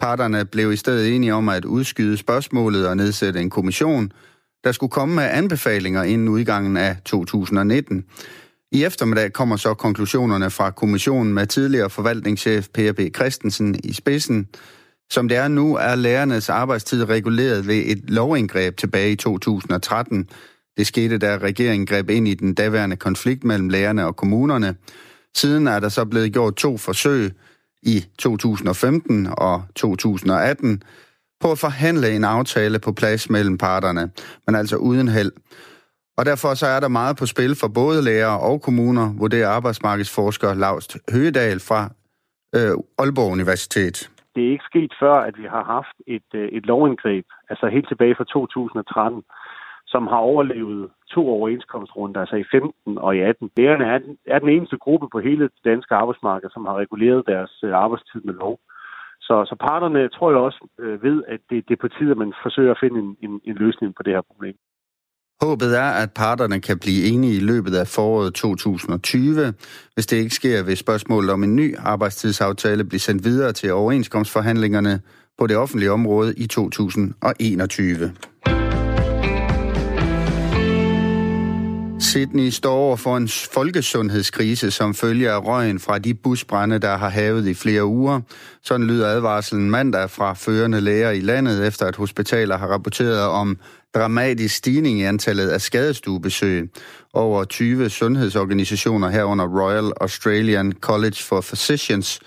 [0.00, 4.12] Parterne blev i stedet enige om at udskyde spørgsmålet og nedsætte en kommission,
[4.64, 8.04] der skulle komme med anbefalinger inden udgangen af 2019.
[8.72, 13.00] I eftermiddag kommer så konklusionerne fra kommissionen med tidligere forvaltningschef Per B.
[13.16, 14.48] Christensen i spidsen,
[15.12, 20.28] som det er nu, er lærernes arbejdstid reguleret ved et lovindgreb tilbage i 2013.
[20.76, 24.74] Det skete, da regeringen greb ind i den daværende konflikt mellem lærerne og kommunerne.
[25.34, 27.32] Siden er der så blevet gjort to forsøg
[27.82, 30.82] i 2015 og 2018
[31.40, 34.10] på at forhandle en aftale på plads mellem parterne,
[34.46, 35.32] men altså uden held.
[36.16, 40.54] Og derfor så er der meget på spil for både lærere og kommuner, vurderer arbejdsmarkedsforsker
[40.54, 41.90] Laust Høgedal fra
[42.54, 46.66] øh, Aalborg Universitet det er ikke sket før, at vi har haft et, øh, et
[46.66, 49.22] lovindgreb, altså helt tilbage fra 2013,
[49.86, 53.50] som har overlevet to overenskomstrunder, altså i 15 og i 18.
[53.56, 57.54] Lærerne er, er den eneste gruppe på hele det danske arbejdsmarked, som har reguleret deres
[57.64, 58.58] øh, arbejdstid med lov.
[59.20, 62.16] Så, så parterne tror jeg også øh, ved, at det, det er på tide, at
[62.16, 64.56] man forsøger at finde en, en, en løsning på det her problem.
[65.42, 69.54] Håbet er, at parterne kan blive enige i løbet af foråret 2020.
[69.94, 75.00] Hvis det ikke sker, vil spørgsmålet om en ny arbejdstidsaftale blive sendt videre til overenskomstforhandlingerne
[75.38, 78.12] på det offentlige område i 2021.
[82.02, 87.08] Sydney står over for en folkesundhedskrise, som følger af røgen fra de busbrænde, der har
[87.08, 88.20] havet i flere uger.
[88.62, 93.58] Sådan lyder advarslen mandag fra førende læger i landet, efter at hospitaler har rapporteret om
[93.94, 96.70] dramatisk stigning i antallet af skadestuebesøg.
[97.12, 102.20] Over 20 sundhedsorganisationer herunder Royal Australian College for Physicians,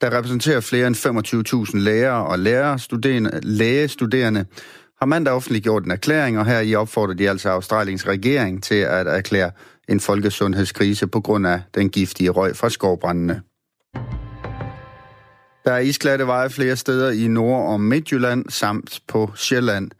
[0.00, 0.96] der repræsenterer flere end
[1.72, 4.44] 25.000 læger og lærerstuderende, lægestuderende,
[4.98, 9.06] har mandag offentliggjort en erklæring, og her i opfordrer de altså Australiens regering til at
[9.06, 9.50] erklære
[9.88, 13.42] en folkesundhedskrise på grund af den giftige røg fra skovbrændene.
[15.64, 19.90] Der er isglatte veje flere steder i Nord- og Midtjylland samt på Sjælland.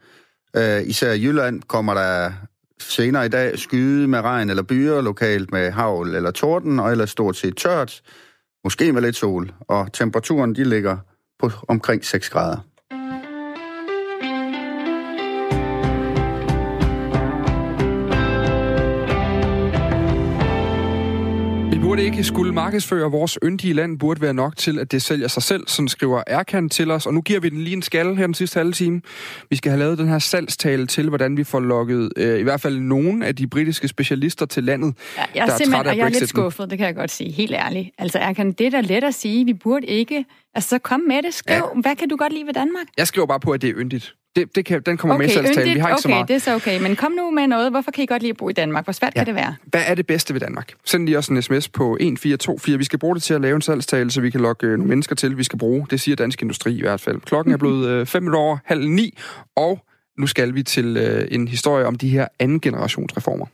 [0.55, 2.31] Øh, især i Jylland kommer der
[2.79, 7.09] senere i dag skyde med regn eller byer, lokalt med havl eller torden, og ellers
[7.09, 8.01] stort set tørt,
[8.63, 10.97] måske med lidt sol, og temperaturen de ligger
[11.39, 12.57] på omkring 6 grader.
[21.95, 25.43] Burde ikke skulle markedsføre vores yndige land, burde være nok til, at det sælger sig
[25.43, 27.05] selv, sådan skriver Erkan til os.
[27.05, 29.01] Og nu giver vi den lige en skalle her den sidste halve time.
[29.49, 32.61] Vi skal have lavet den her salgstale til, hvordan vi får lukket øh, i hvert
[32.61, 35.97] fald nogle af de britiske specialister til landet, ja, jeg er der er simpelthen, og
[35.97, 37.89] jeg er lidt skuffet, det kan jeg godt sige, helt ærligt.
[37.97, 40.25] Altså Erkan, det er da let at sige, vi burde ikke...
[40.55, 41.81] Altså så kom med det, skriv, ja.
[41.81, 42.85] hvad kan du godt lide ved Danmark?
[42.97, 44.15] Jeg skriver bare på, at det er yndigt.
[44.35, 45.73] Det, det kan, den kommer okay, med salgstalen.
[45.73, 46.27] Vi har ikke okay, så meget.
[46.27, 46.81] det er så okay.
[46.81, 47.71] Men kom nu med noget.
[47.71, 48.83] Hvorfor kan I godt lide at bo i Danmark?
[48.83, 49.19] Hvor svært ja.
[49.19, 49.55] kan det være?
[49.63, 50.73] Hvad er det bedste ved Danmark?
[50.85, 52.77] Send lige også en sms på 1424.
[52.77, 55.15] Vi skal bruge det til at lave en salgstale, så vi kan lokke nogle mennesker
[55.15, 55.87] til, vi skal bruge.
[55.89, 57.21] Det siger Dansk Industri i hvert fald.
[57.21, 59.17] Klokken er blevet 5 minutter over halv ni,
[59.55, 59.85] og
[60.17, 63.45] nu skal vi til øh, en historie om de her anden generationsreformer.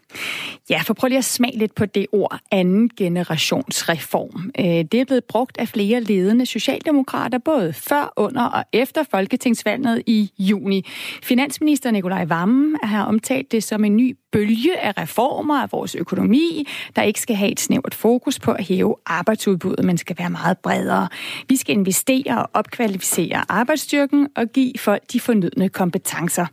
[0.70, 4.52] Ja, for prøv lige at smage lidt på det ord, anden generationsreform.
[4.60, 10.04] Øh, det er blevet brugt af flere ledende socialdemokrater, både før, under og efter folketingsvalget
[10.08, 10.86] i juni.
[11.24, 16.68] Finansminister Nikolaj Vammen har omtalt det som en ny bølge af reformer af vores økonomi,
[16.96, 20.58] der ikke skal have et snævert fokus på at hæve arbejdsudbuddet, men skal være meget
[20.58, 21.08] bredere.
[21.50, 26.46] Vi skal investere og opkvalificere arbejdsstyrken og give folk de fornødne kompetencer.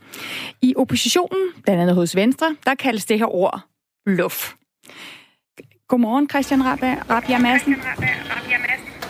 [0.61, 3.61] I oppositionen, blandt andet hos Venstre, der kaldes det her ord
[4.05, 4.53] bluff.
[5.87, 6.65] Godmorgen, Christian
[7.09, 7.75] Rabia Madsen.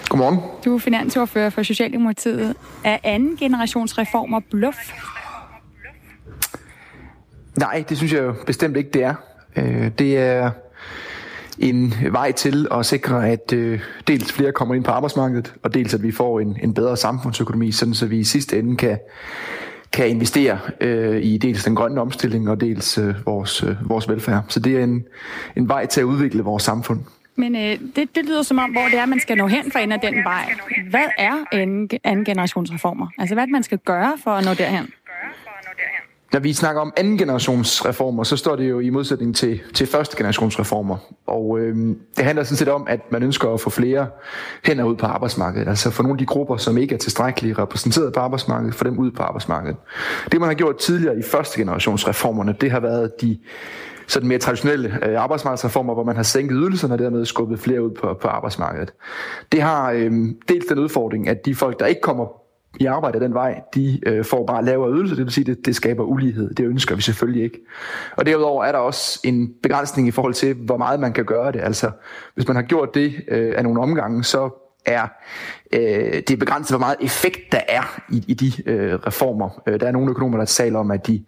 [0.10, 0.39] Godmorgen.
[0.65, 2.55] Du er finansordfører for Socialdemokratiet.
[2.84, 4.77] Er anden generations reformer bluff?
[7.59, 9.15] Nej, det synes jeg jo bestemt ikke, det er.
[9.55, 10.51] Øh, det er
[11.59, 15.93] en vej til at sikre, at øh, dels flere kommer ind på arbejdsmarkedet, og dels
[15.93, 18.97] at vi får en, en bedre samfundsøkonomi, sådan så vi i sidste ende kan,
[19.93, 24.43] kan investere øh, i dels den grønne omstilling og dels øh, vores, øh, vores velfærd.
[24.47, 25.03] Så det er en,
[25.55, 26.99] en vej til at udvikle vores samfund.
[27.35, 29.79] Men øh, det, det lyder som om, hvor det er, man skal nå hen for
[29.79, 30.53] at den vej.
[30.89, 33.07] Hvad er en anden generationsreformer?
[33.17, 34.89] Altså hvad man skal gøre for at nå derhen?
[36.33, 39.87] Når vi snakker om anden generations reformer, så står det jo i modsætning til, til
[39.87, 40.97] første generations reformer.
[41.27, 41.75] Og øh,
[42.17, 44.07] det handler sådan set om, at man ønsker at få flere
[44.65, 45.67] hænder ud på arbejdsmarkedet.
[45.67, 48.99] Altså få nogle af de grupper, som ikke er tilstrækkeligt repræsenteret på arbejdsmarkedet, få dem
[48.99, 49.77] ud på arbejdsmarkedet.
[50.31, 53.39] Det man har gjort tidligere i første generations reformerne, det har været de
[54.07, 57.91] sådan mere traditionelle øh, arbejdsmarkedsreformer, hvor man har sænket ydelserne og dermed skubbet flere ud
[57.91, 58.93] på, på arbejdsmarkedet.
[59.51, 60.11] Det har øh,
[60.49, 62.48] dels den udfordring, at de folk, der ikke kommer
[62.79, 65.75] i arbejde den vej, de øh, får bare lavere ydelser, det vil sige, det, det
[65.75, 66.53] skaber ulighed.
[66.53, 67.60] Det ønsker vi selvfølgelig ikke.
[68.17, 71.51] Og derudover er der også en begrænsning i forhold til, hvor meget man kan gøre
[71.51, 71.62] det.
[71.62, 71.91] Altså,
[72.36, 75.07] hvis man har gjort det øh, af nogle omgange, så er
[75.73, 79.61] øh, det er begrænset, hvor meget effekt der er i, i de øh, reformer.
[79.67, 81.23] Øh, der er nogle økonomer, der taler om, at de,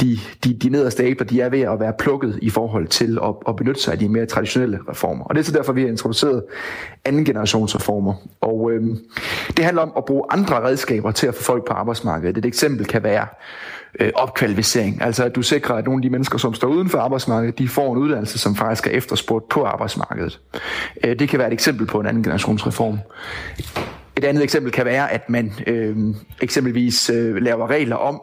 [0.00, 3.34] de, de, de nederste æbler, de er ved at være plukket i forhold til at,
[3.48, 5.24] at benytte sig af de mere traditionelle reformer.
[5.24, 6.44] Og det er så derfor, vi har introduceret
[7.04, 8.14] anden generations reformer.
[8.40, 8.82] Og øh,
[9.56, 12.38] det handler om at bruge andre redskaber til at få folk på arbejdsmarkedet.
[12.38, 13.26] Et eksempel kan være
[14.00, 15.02] øh, opkvalificering.
[15.02, 17.68] Altså at du sikrer, at nogle af de mennesker, som står uden for arbejdsmarkedet, de
[17.68, 20.40] får en uddannelse, som faktisk er efterspurgt på arbejdsmarkedet.
[21.04, 22.98] Øh, det kan være et eksempel på en anden generationsreform.
[24.16, 25.96] Et andet eksempel kan være, at man øh,
[26.42, 28.22] eksempelvis øh, laver regler om,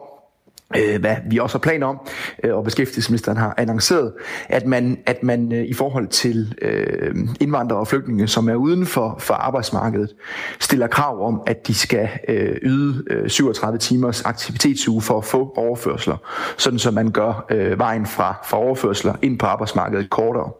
[0.76, 1.98] øh, hvad vi også har planer om,
[2.44, 4.12] øh, og beskæftigelsesministeren har annonceret,
[4.48, 8.86] at man, at man øh, i forhold til øh, indvandrere og flygtninge, som er uden
[8.86, 10.14] for, for arbejdsmarkedet,
[10.60, 15.52] stiller krav om, at de skal øh, yde øh, 37 timers aktivitetsuge for at få
[15.56, 16.16] overførsler,
[16.56, 20.50] sådan som man gør øh, vejen fra, fra overførsler ind på arbejdsmarkedet kortere.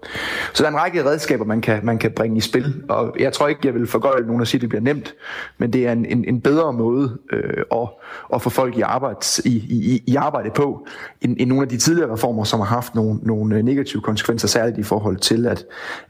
[0.52, 3.32] Så der er en række redskaber, man kan, man kan bringe i spil, og jeg
[3.32, 5.14] tror ikke, jeg vil forgøjle nogen at sige, at det bliver nemt,
[5.58, 7.88] men det er en, en, en bedre måde øh, at,
[8.34, 10.86] at få folk i arbejde i, i, i, i arbejde på,
[11.20, 14.48] end, end nogle af de tidligere reformer, som har haft nogle, nogle øh, negative konsekvenser,
[14.48, 15.64] særligt i forhold til, at,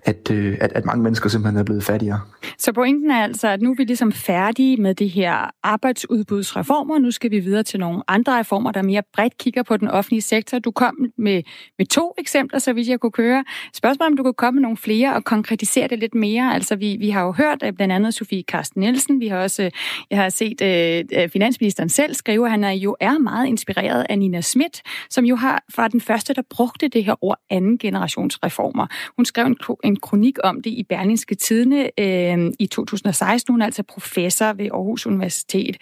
[0.05, 2.21] at, øh, at, at mange mennesker simpelthen er blevet fattigere.
[2.59, 6.99] Så pointen er altså, at nu er vi ligesom færdige med de her arbejdsudbudsreformer.
[6.99, 10.23] Nu skal vi videre til nogle andre reformer, der mere bredt kigger på den offentlige
[10.23, 10.59] sektor.
[10.59, 11.43] Du kom med,
[11.79, 13.45] med to eksempler, så vidt jeg kunne køre.
[13.75, 16.55] Spørgsmålet om du kunne komme med nogle flere og konkretisere det lidt mere.
[16.55, 19.21] Altså, vi, vi har jo hørt blandt andet Sofie Karsten Nielsen.
[19.21, 19.71] Vi har også, øh,
[20.11, 24.19] jeg har set øh, finansministeren selv skrive, at han er jo er meget inspireret af
[24.19, 28.43] Nina Schmidt, som jo har var den første, der brugte det her ord anden generations
[28.45, 28.87] reformer.
[29.17, 33.53] Hun skrev en, en kronik om det i Berlingske Tidene øh, i 2016.
[33.53, 35.77] Hun er altså professor ved Aarhus Universitet.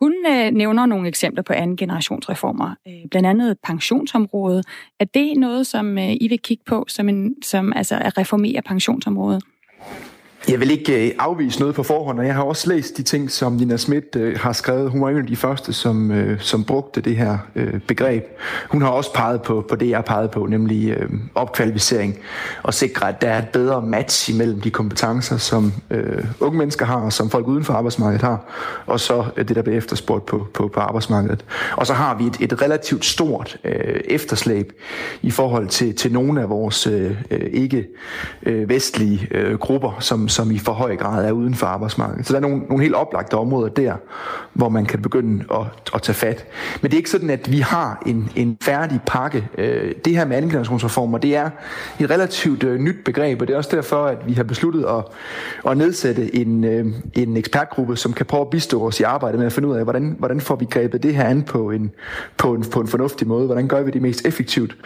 [0.00, 4.66] Hun øh, nævner nogle eksempler på anden generationsreformer, øh, blandt andet pensionsområdet.
[5.00, 8.62] Er det noget, som øh, I vil kigge på, som, en, som altså at reformere
[8.62, 9.42] pensionsområdet?
[10.48, 13.30] Jeg vil ikke øh, afvise noget på forhånd, og jeg har også læst de ting,
[13.30, 14.90] som Nina Schmidt øh, har skrevet.
[14.90, 18.24] Hun var en af de første, som, øh, som brugte det her øh, begreb.
[18.70, 22.18] Hun har også peget på, på det, jeg pegede på, nemlig øh, opkvalificering,
[22.62, 26.86] og sikre, at der er et bedre match imellem de kompetencer, som øh, unge mennesker
[26.86, 28.44] har, og som folk uden for arbejdsmarkedet har,
[28.86, 31.44] og så øh, det, der bliver efterspurgt på, på, på arbejdsmarkedet.
[31.76, 34.72] Og så har vi et, et relativt stort øh, efterslæb
[35.22, 40.50] i forhold til, til nogle af vores øh, øh ikke-vestlige øh, øh, grupper, som som
[40.50, 42.26] i for høj grad er uden for arbejdsmarkedet.
[42.26, 43.94] Så der er nogle, nogle helt oplagte områder der,
[44.52, 46.46] hvor man kan begynde at, at tage fat.
[46.82, 49.48] Men det er ikke sådan, at vi har en, en færdig pakke.
[49.58, 51.50] Øh, det her med andengenerationsreformer, det er
[52.00, 55.04] et relativt øh, nyt begreb, og det er også derfor, at vi har besluttet at,
[55.70, 59.46] at nedsætte en, øh, en ekspertgruppe, som kan prøve at bistå os i arbejdet med
[59.46, 61.90] at finde ud af, hvordan, hvordan får vi grebet det her an på en,
[62.36, 63.46] på en, på en fornuftig måde.
[63.46, 64.76] Hvordan gør vi det mest effektivt,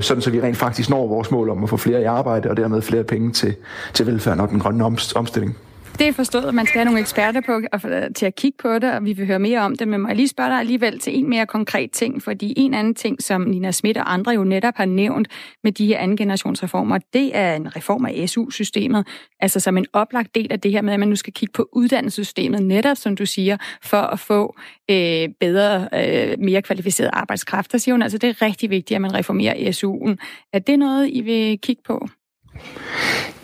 [0.00, 2.56] sådan så vi rent faktisk når vores mål om at få flere i arbejde, og
[2.56, 3.54] dermed flere penge til,
[3.94, 5.56] til velfærden og den grønne grønne omstilling.
[5.98, 8.78] Det er forstået, at man skal have nogle eksperter på, øh, til at kigge på
[8.78, 9.88] det, og vi vil høre mere om det.
[9.88, 12.94] Men må jeg lige spørge dig alligevel til en mere konkret ting, fordi en anden
[12.94, 15.28] ting, som Nina Schmidt og andre jo netop har nævnt
[15.64, 19.06] med de her andengenerationsreformer, det er en reform af SU-systemet,
[19.40, 21.68] altså som en oplagt del af det her med, at man nu skal kigge på
[21.72, 24.56] uddannelsessystemet, netop som du siger, for at få
[24.90, 27.72] øh, bedre, øh, mere kvalificeret arbejdskraft.
[27.72, 30.16] Der siger hun altså, det er rigtig vigtigt, at man reformerer SU'en.
[30.52, 32.08] Er det noget, I vil kigge på?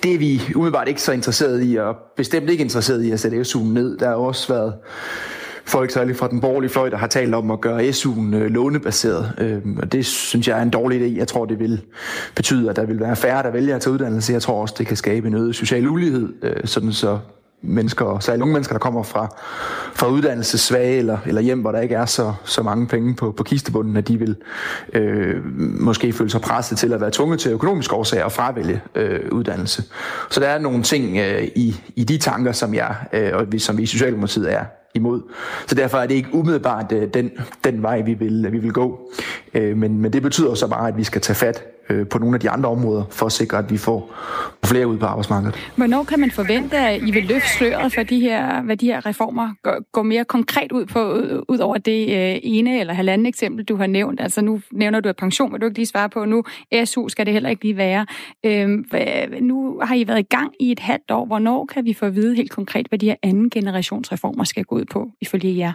[0.05, 3.40] Det er vi umiddelbart ikke så interesseret i, og bestemt ikke interesseret i at sætte
[3.40, 3.98] SU'en ned.
[3.98, 4.74] Der har også været
[5.64, 9.32] folk, særligt fra den borgerlige fløj, der har talt om at gøre SU'en øh, lånebaseret.
[9.38, 11.18] Øhm, og det synes jeg er en dårlig idé.
[11.18, 11.80] Jeg tror, det vil
[12.36, 14.32] betyde, at der vil være færre, der vælger at tage uddannelse.
[14.32, 17.18] Jeg tror også, det kan skabe en øget social ulighed, øh, sådan så
[17.64, 19.28] mennesker, særligt unge mennesker, der kommer fra,
[19.94, 23.42] fra uddannelsessvage eller, eller hjem, hvor der ikke er så, så mange penge på, på
[23.42, 24.36] kistebunden, at de vil
[24.92, 25.36] øh,
[25.80, 29.84] måske føle sig presset til at være tvunget til økonomiske årsager og fravælge øh, uddannelse.
[30.30, 33.58] Så der er nogle ting øh, i, i de tanker, som jeg øh, og vi,
[33.58, 35.22] som vi i Socialdemokratiet er imod.
[35.66, 37.30] Så derfor er det ikke umiddelbart øh, den,
[37.64, 39.10] den vej, vi vil, vi vil gå.
[39.55, 42.34] Øh, men, men det betyder så bare, at vi skal tage fat øh, på nogle
[42.36, 44.14] af de andre områder, for at sikre, at vi får
[44.64, 45.72] flere ud på arbejdsmarkedet.
[45.76, 49.07] Hvornår kan man forvente, at I vil løfte sløret for de her, hvad de her
[49.07, 51.00] reformer går, går mere konkret ud på,
[51.48, 54.20] ud over det øh, ene eller halvanden eksempel, du har nævnt?
[54.20, 56.44] Altså nu nævner du, at pension vil du ikke lige svare på nu.
[56.84, 58.07] SU skal det heller ikke lige være.
[58.44, 58.68] Øh,
[59.40, 61.24] nu har I været i gang i et halvt år.
[61.24, 64.74] Hvornår kan vi få at vide helt konkret, hvad de her anden generationsreformer skal gå
[64.74, 65.72] ud på, ifølge jer?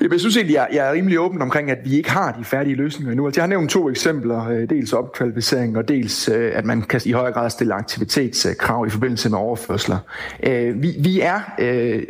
[0.00, 2.76] Jeg synes egentlig, jeg, jeg er rimelig åben omkring, at vi ikke har de færdige
[2.76, 3.26] løsninger endnu.
[3.26, 4.48] Altså, jeg har nævnt to eksempler.
[4.48, 8.90] Øh, dels opkvalificering, og dels øh, at man kan i højere grad stille aktivitetskrav i
[8.90, 9.98] forbindelse med overførsler.
[10.42, 11.40] Øh, vi, vi er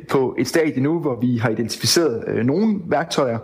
[0.09, 3.39] på et stadie nu, hvor vi har identificeret nogle værktøjer,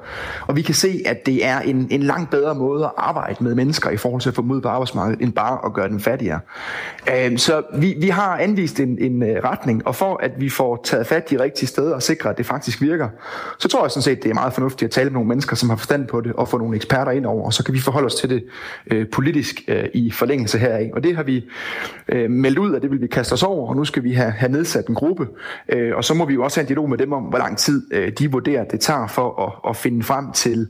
[0.47, 3.55] og vi kan se, at det er en, en langt bedre måde at arbejde med
[3.55, 6.01] mennesker i forhold til at få dem ud på arbejdsmarkedet, end bare at gøre dem
[6.01, 6.41] fattigere.
[7.37, 11.31] Så vi, vi har anvist en, en retning, og for at vi får taget fat
[11.31, 13.09] de rigtige steder og sikre, at det faktisk virker,
[13.59, 15.69] så tror jeg sådan set, det er meget fornuftigt at tale med nogle mennesker, som
[15.69, 18.07] har forstand på det, og få nogle eksperter ind over, og så kan vi forholde
[18.07, 18.45] os til det
[18.91, 20.91] øh, politisk øh, i forlængelse heraf.
[20.95, 21.45] Og det har vi
[22.09, 24.31] øh, meldt ud, og det vil vi kaste os over, og nu skal vi have,
[24.31, 25.29] have nedsat en gruppe,
[25.69, 27.59] øh, og så må vi jo også have en dialog med dem om, hvor lang
[27.59, 30.69] tid øh, de vurderer, det tager for at, at finde frem til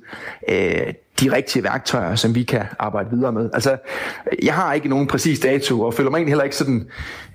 [0.48, 3.50] øh, de rigtige værktøjer, som vi kan arbejde videre med.
[3.54, 3.76] Altså,
[4.42, 6.88] jeg har ikke nogen præcis dato, og føler mig egentlig heller ikke sådan...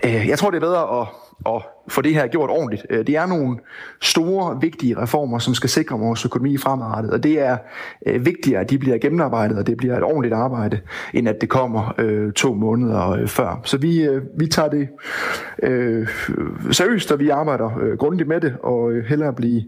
[0.05, 1.07] Øh, jeg tror, det er bedre at
[1.45, 2.85] at for det her gjort ordentligt.
[2.89, 3.57] Øh, det er nogle
[4.01, 7.57] store, vigtige reformer, som skal sikre vores økonomi fremadrettet, og det er
[8.07, 10.79] øh, vigtigere, at de bliver gennemarbejdet, og det bliver et ordentligt arbejde,
[11.13, 13.61] end at det kommer øh, to måneder øh, før.
[13.63, 14.87] Så vi, øh, vi tager det
[15.63, 16.07] øh,
[16.71, 19.63] seriøst, og vi arbejder øh, grundigt med det, og øh, hellere blive,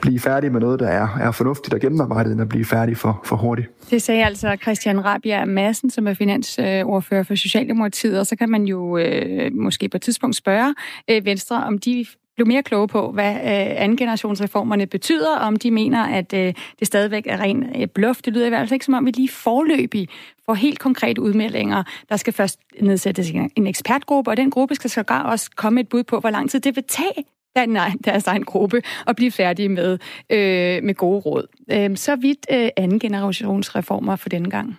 [0.00, 3.20] blive færdige med noget, der er, er fornuftigt og gennemarbejdet, end at blive færdig for,
[3.24, 3.68] for hurtigt.
[3.90, 8.64] Det sagde altså Christian Rabia Madsen, som er finansordfører for Socialdemokratiet, og så kan man
[8.64, 10.74] jo øh, måske på et tidspunkt spørge
[11.10, 15.70] øh, Venstre, om de blev mere kloge på, hvad øh, anden generationsreformerne betyder, om de
[15.70, 18.22] mener, at øh, det stadigvæk er ren øh, bluff.
[18.22, 20.08] Det lyder i hvert fald ikke som om, vi lige forløbig
[20.46, 21.82] får helt konkrete udmeldinger.
[22.08, 26.02] Der skal først nedsættes en ekspertgruppe, og den gruppe skal så også komme et bud
[26.02, 27.24] på, hvor lang tid det vil tage
[27.66, 29.98] nej, deres egen gruppe og blive færdige med,
[30.30, 31.46] øh, med gode råd.
[31.72, 34.78] Øh, så vidt øh, anden generationsreformer for denne gang.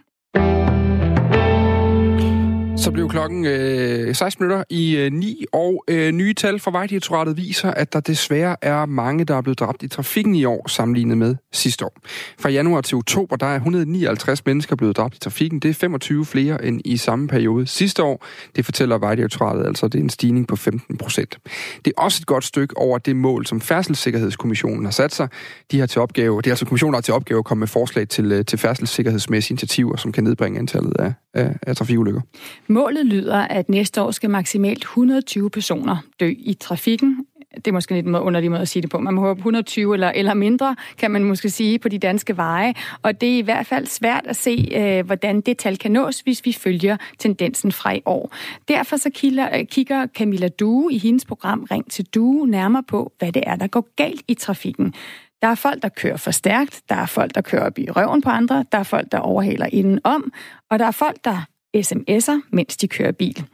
[2.80, 7.38] Så blev klokken øh, 16 minutter i øh, 9, og øh, nye tal fra Vejdirektoratet
[7.38, 11.18] viser, at der desværre er mange, der er blevet dræbt i trafikken i år, sammenlignet
[11.18, 11.94] med sidste år.
[12.40, 15.60] Fra januar til oktober, der er 159 mennesker blevet dræbt i trafikken.
[15.60, 18.26] Det er 25 flere end i samme periode sidste år.
[18.56, 21.38] Det fortæller Vejdirektoratet, altså det er en stigning på 15 procent.
[21.86, 25.28] Det er også et godt stykke over det mål, som Færdselssikkerhedskommissionen har sat sig.
[25.72, 27.68] De har til opgave, det er altså kommissionen, der har til opgave at komme med
[27.68, 32.22] forslag til, øh, til færdselssikkerhedsmæssige initiativer, som kan nedbringe antallet af, af, af trafikulykker.
[32.68, 37.26] Målet lyder, at næste år skal maksimalt 120 personer dø i trafikken.
[37.56, 39.00] Det er måske lidt en underlig måde at sige det på.
[39.00, 42.74] Man må håbe 120 eller, eller mindre, kan man måske sige, på de danske veje.
[43.02, 46.20] Og det er i hvert fald svært at se, øh, hvordan det tal kan nås,
[46.20, 48.36] hvis vi følger tendensen fra i år.
[48.68, 53.12] Derfor så kigger, øh, kigger Camilla Due i hendes program Ring til Due nærmere på,
[53.20, 54.94] hvad det er, der går galt i trafikken.
[55.42, 58.22] Der er folk, der kører for stærkt, der er folk, der kører op i røven
[58.22, 60.34] på andre, der er folk, der overhaler indenom,
[60.70, 61.46] og der er folk, der
[61.78, 63.46] sms'er, mens de kører bil.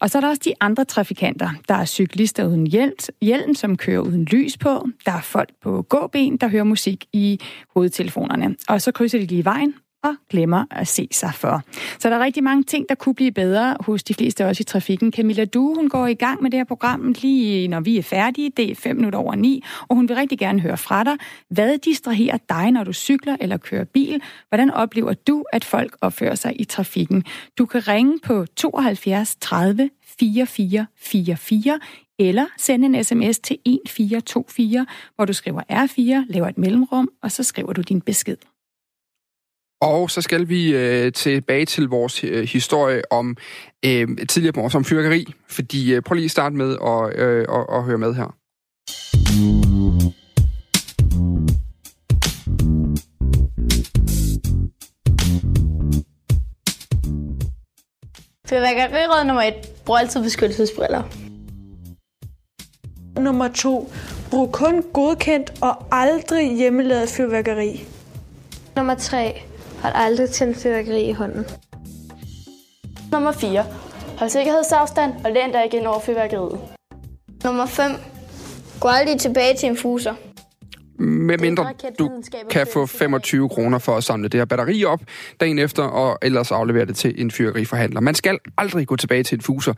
[0.00, 1.50] Og så er der også de andre trafikanter.
[1.68, 2.66] Der er cyklister uden
[3.22, 4.88] hjelm, som kører uden lys på.
[5.06, 7.40] Der er folk på gåben, der hører musik i
[7.74, 8.56] hovedtelefonerne.
[8.68, 9.74] Og så krydser de lige vejen,
[10.04, 11.62] og glemmer at se sig for.
[11.98, 14.64] Så der er rigtig mange ting, der kunne blive bedre hos de fleste også i
[14.64, 15.12] trafikken.
[15.12, 18.50] Camilla Du, hun går i gang med det her program lige når vi er færdige.
[18.56, 21.16] Det er fem minutter over ni, og hun vil rigtig gerne høre fra dig.
[21.50, 24.22] Hvad distraherer dig, når du cykler eller kører bil?
[24.48, 27.24] Hvordan oplever du, at folk opfører sig i trafikken?
[27.58, 31.80] Du kan ringe på 72 30 44 44
[32.18, 34.86] eller sende en sms til 1424,
[35.16, 38.36] hvor du skriver R4, laver et mellemrum, og så skriver du din besked.
[39.80, 43.36] Og så skal vi øh, tilbage til vores øh, historie om
[43.84, 47.76] øh, tidligere på som fyrkeri, fordi øh, prøv lige at starte med at, øh, at,
[47.76, 48.34] at høre med her.
[58.48, 59.54] Fyrværkeriråd nummer et.
[59.84, 61.02] Brug altid beskyttelsesbriller.
[63.20, 63.92] Nummer to.
[64.30, 67.84] Brug kun godkendt og aldrig hjemmelavet fyrværkeri.
[68.76, 69.42] Nummer 3.
[69.82, 71.46] Hold aldrig tændt fyrværkeri i hånden.
[73.12, 73.64] Nummer 4.
[74.18, 76.60] Hold sikkerhedsafstand og læn dig igen over fyrværkeriet.
[77.44, 77.92] Nummer 5.
[78.80, 80.14] Gå aldrig tilbage til en fuser.
[80.98, 85.00] Med mindre du kan få 25 kroner for at samle det her batteri op
[85.40, 88.00] dagen efter, og ellers aflevere det til en fyrværkeriforhandler.
[88.00, 89.72] Man skal aldrig gå tilbage til en fuser.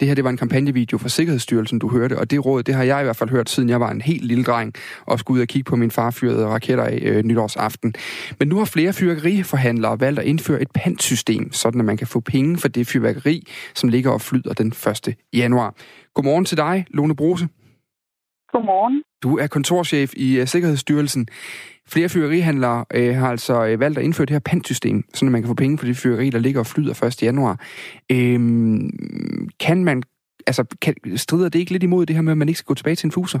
[0.00, 2.82] Det her det var en kampagnevideo fra Sikkerhedsstyrelsen, du hørte, og det råd, det har
[2.82, 4.74] jeg i hvert fald hørt, siden jeg var en helt lille dreng,
[5.06, 7.94] og skulle ud og kigge på min far fyrede raketter af øh, nytårsaften.
[8.38, 12.20] Men nu har flere fyrværkeriforhandlere valgt at indføre et pantsystem, sådan at man kan få
[12.20, 15.14] penge for det fyrværkeri, som ligger og flyder den 1.
[15.32, 15.74] januar.
[16.14, 17.48] Godmorgen til dig, Lone Brose.
[18.52, 19.02] Godmorgen.
[19.22, 21.26] Du er kontorchef i uh, Sikkerhedsstyrelsen.
[21.92, 25.42] Flere fyrerihandlere uh, øh, har altså uh, valgt at indføre det her pantsystem, så man
[25.42, 27.22] kan få penge for det fyreri, der ligger og flyder 1.
[27.22, 27.54] januar.
[28.14, 28.40] Uh,
[29.66, 30.02] kan man,
[30.46, 32.74] altså, kan, strider det ikke lidt imod det her med, at man ikke skal gå
[32.74, 33.40] tilbage til en fuser?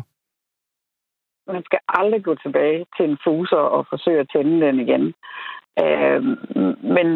[1.52, 5.04] Man skal aldrig gå tilbage til en fuser og forsøge at tænde den igen.
[5.82, 6.20] Uh,
[6.96, 7.06] men,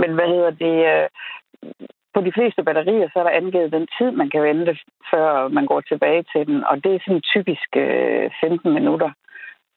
[0.00, 0.76] men hvad hedder det?
[2.14, 4.72] På de fleste batterier, så er der angivet den tid, man kan vente,
[5.10, 6.64] før man går tilbage til den.
[6.70, 9.10] Og det er sådan typisk øh, 15 minutter.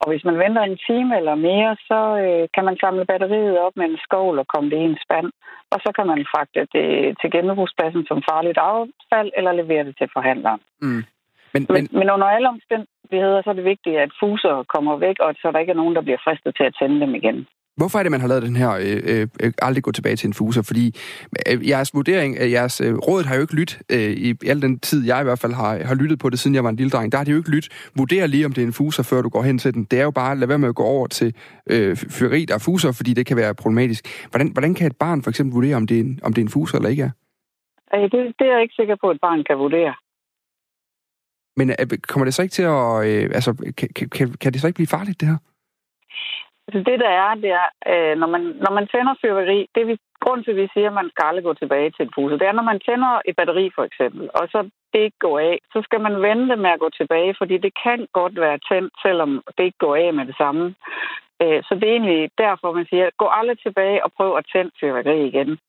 [0.02, 3.76] Og hvis man venter en time eller mere, så øh, kan man samle batteriet op
[3.76, 5.30] med en skovl og komme det i en spand.
[5.74, 10.10] Og så kan man fragte det til genbrugspladsen som farligt affald, eller levere det til
[10.14, 10.62] forhandleren.
[10.82, 11.04] Mm.
[11.54, 11.74] Men, men...
[11.74, 15.52] Men, men under alle omstændigheder, så er det vigtigt, at fuser kommer væk, og så
[15.52, 17.48] der ikke er nogen, der bliver fristet til at tænde dem igen.
[17.78, 20.28] Hvorfor er det, man har lavet den her øh, øh, øh, aldrig gå tilbage til
[20.28, 20.62] en fuser?
[20.62, 20.96] Fordi
[21.52, 24.80] øh, jeres vurdering, øh, jeres øh, råd har jo ikke lyttet øh, i al den
[24.80, 26.90] tid, jeg i hvert fald har, har lyttet på det, siden jeg var en lille
[26.90, 27.12] dreng.
[27.12, 27.72] Der har det jo ikke lyttet.
[27.96, 29.84] Vurder lige, om det er en fuser, før du går hen til den.
[29.84, 31.36] Det er jo bare at lade være med at gå over til
[31.70, 34.28] øh, fyreri, der er fuser, fordi det kan være problematisk.
[34.30, 36.46] Hvordan, hvordan kan et barn for eksempel vurdere, om det er en, om det er
[36.46, 37.12] en fuser eller ikke er?
[37.92, 39.94] Det, det er jeg ikke sikker på, at et barn kan vurdere.
[41.58, 43.08] Men øh, kommer det så ikke til at...
[43.08, 45.38] Øh, altså, kan, kan, kan det så ikke blive farligt, det her?
[46.68, 49.86] Altså det, der er, det er, øh, når, man, når man tænder fyrværkeri, det er
[49.86, 52.40] vi, grund til, at vi siger, at man skal aldrig gå tilbage til en pose.
[52.40, 55.60] Det er, når man tænder et batteri for eksempel, og så det ikke går af,
[55.74, 59.32] så skal man vente med at gå tilbage, fordi det kan godt være tændt, selvom
[59.58, 60.76] det ikke går af med det samme.
[61.42, 64.72] Øh, så det er egentlig derfor, man siger, gå aldrig tilbage og prøv at tænde
[64.80, 65.60] fyrværkeri igen.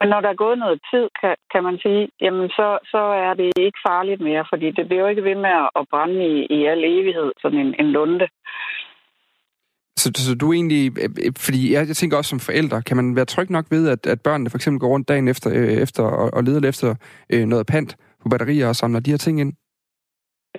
[0.00, 3.34] Men når der er gået noget tid, kan, kan man sige, jamen så, så er
[3.34, 6.64] det ikke farligt mere, fordi det bliver jo ikke ved med at brænde i, i
[6.64, 8.28] al evighed, sådan en, en lunde.
[10.02, 13.16] Så, så du egentlig, øh, øh, fordi jeg, jeg tænker også som forældre, kan man
[13.16, 16.02] være tryg nok ved, at, at børnene for eksempel går rundt dagen efter, øh, efter
[16.02, 16.94] og, og leder efter
[17.32, 19.52] øh, noget pant på batterier og samler de her ting ind?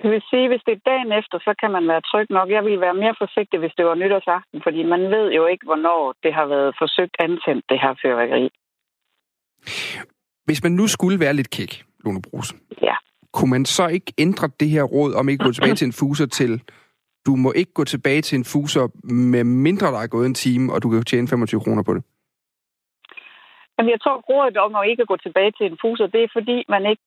[0.02, 2.48] Det vil sige, hvis det er dagen efter, så kan man være tryg nok.
[2.56, 6.14] Jeg vil være mere forsigtig, hvis det var nytårsaften, fordi man ved jo ikke, hvornår
[6.22, 8.48] det har været forsøgt antændt, det her fyrværkeri.
[10.48, 11.72] Hvis man nu skulle være lidt kæk,
[12.04, 12.96] Lone Brugs, ja.
[13.32, 15.92] kunne man så ikke ændre det her råd om ikke at gå tilbage til en
[15.92, 16.62] fuser til,
[17.30, 18.84] du må ikke gå tilbage til en fuser,
[19.30, 22.02] med mindre der er gået en time, og du kan tjene 25 kroner på det?
[23.74, 26.56] Jamen, jeg tror, rådet om at ikke gå tilbage til en fuser, det er fordi,
[26.74, 27.02] man ikke...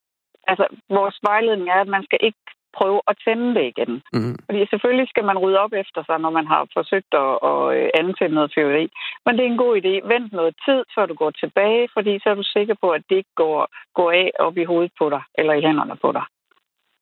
[0.52, 2.44] Altså, vores vejledning er, at man skal ikke
[2.78, 3.94] prøve at tænde det igen.
[4.14, 4.36] Mm.
[4.48, 7.90] Fordi selvfølgelig skal man rydde op efter sig, når man har forsøgt at, at øh,
[8.02, 8.88] antænde noget fyrværkeri.
[9.26, 9.94] Men det er en god idé.
[10.14, 13.16] Vent noget tid, før du går tilbage, fordi så er du sikker på, at det
[13.22, 13.60] ikke går,
[13.98, 16.26] går af op i hovedet på dig, eller i hænderne på dig.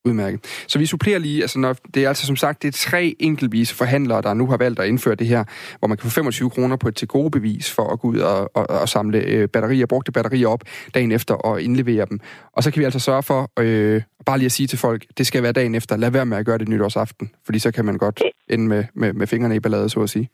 [0.05, 0.65] Udmærket.
[0.67, 3.73] Så vi supplerer lige, altså når, det er altså som sagt, det er tre enkeltvis
[3.73, 5.43] forhandlere, der nu har valgt at indføre det her,
[5.79, 8.19] hvor man kan få 25 kroner på et til gode bevis for at gå ud
[8.19, 12.19] og, og, og samle øh, batterier, brugte batterier op dagen efter og indlevere dem.
[12.53, 15.27] Og så kan vi altså sørge for, øh, bare lige at sige til folk, det
[15.27, 17.97] skal være dagen efter, lad være med at gøre det nytårsaften, fordi så kan man
[17.97, 20.29] godt ende med, med, med fingrene i ballade, så at sige.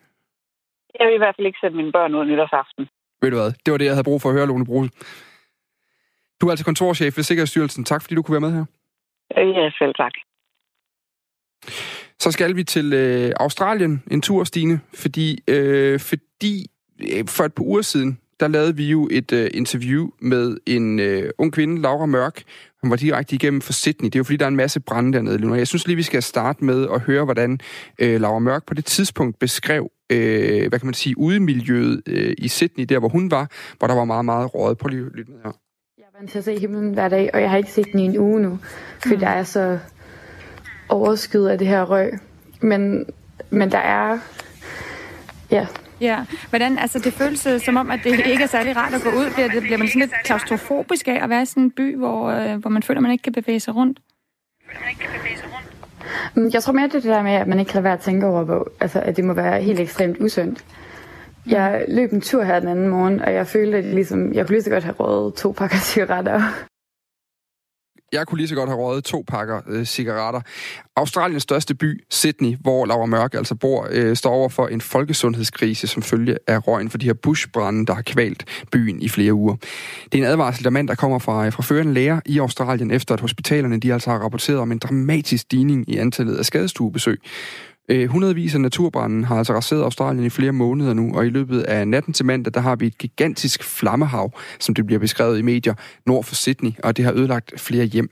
[0.99, 2.87] Jeg vil i hvert fald ikke sætte mine børn ud nytårsaften.
[3.21, 4.91] Ved du hvad, det var det, jeg havde brug for at høre, Lone Bruse.
[6.41, 7.83] Du er altså kontorchef ved Sikkerhedsstyrelsen.
[7.83, 8.65] Tak fordi du kunne være med her.
[9.37, 10.11] Øh, ja, selv tak.
[12.19, 16.65] Så skal vi til øh, Australien en tur, Stine, fordi, øh, fordi
[17.13, 20.99] øh, for et par uger siden, der lavede vi jo et øh, interview med en
[20.99, 22.43] øh, ung kvinde, Laura Mørk.
[22.81, 24.05] Hun var direkte igennem for Sydney.
[24.05, 25.55] Det er jo fordi, der er en masse brænde dernede nu.
[25.55, 27.59] Jeg synes lige, vi skal starte med at høre, hvordan
[27.99, 32.47] øh, Laura Mørk på det tidspunkt beskrev, øh, hvad kan man sige, udemiljøet øh, i
[32.47, 34.75] Sydney, der hvor hun var, hvor der var meget, meget råd.
[34.75, 35.51] Prøv lige at lytte med her
[36.19, 38.17] vant til at se himlen hver dag, og jeg har ikke set den i en
[38.17, 38.59] uge nu,
[39.01, 39.19] fordi mm.
[39.19, 39.79] der er så
[40.89, 42.19] overskyet af det her røg.
[42.61, 43.05] Men,
[43.49, 44.19] men der er...
[45.51, 45.67] Ja.
[46.01, 49.09] Ja, hvordan, altså det føles som om, at det ikke er særlig rart at gå
[49.09, 49.31] ud.
[49.33, 52.29] Bliver, det, bliver man sådan lidt klaustrofobisk af at være i sådan en by, hvor,
[52.29, 53.99] øh, hvor man føler, at man ikke kan bevæge sig rundt?
[56.53, 58.27] Jeg tror mere, det er det der med, at man ikke kan være at tænke
[58.27, 60.65] over, hvor, altså, at det må være helt ekstremt usundt.
[61.49, 64.45] Jeg løb en tur her den anden morgen, og jeg følte, at jeg, ligesom, jeg
[64.45, 66.41] kunne lige så godt have røget to pakker cigaretter.
[68.13, 70.41] Jeg kunne lige så godt have røget to pakker øh, cigaretter.
[70.95, 75.87] Australiens største by, Sydney, hvor Laura Mørk altså bor, øh, står over for en folkesundhedskrise
[75.87, 79.55] som følge af røgen for de her bushbrænde, der har kvalt byen i flere uger.
[80.11, 82.91] Det er en advarsel, der mand, der kommer fra, øh, fra førende læger i Australien,
[82.91, 87.21] efter at hospitalerne de altså har rapporteret om en dramatisk stigning i antallet af skadestuebesøg.
[87.91, 91.61] Øh, hundredvis af naturbranden har altså raseret Australien i flere måneder nu, og i løbet
[91.61, 95.41] af natten til mandag, der har vi et gigantisk flammehav, som det bliver beskrevet i
[95.41, 95.73] medier,
[96.05, 98.09] nord for Sydney, og det har ødelagt flere hjem.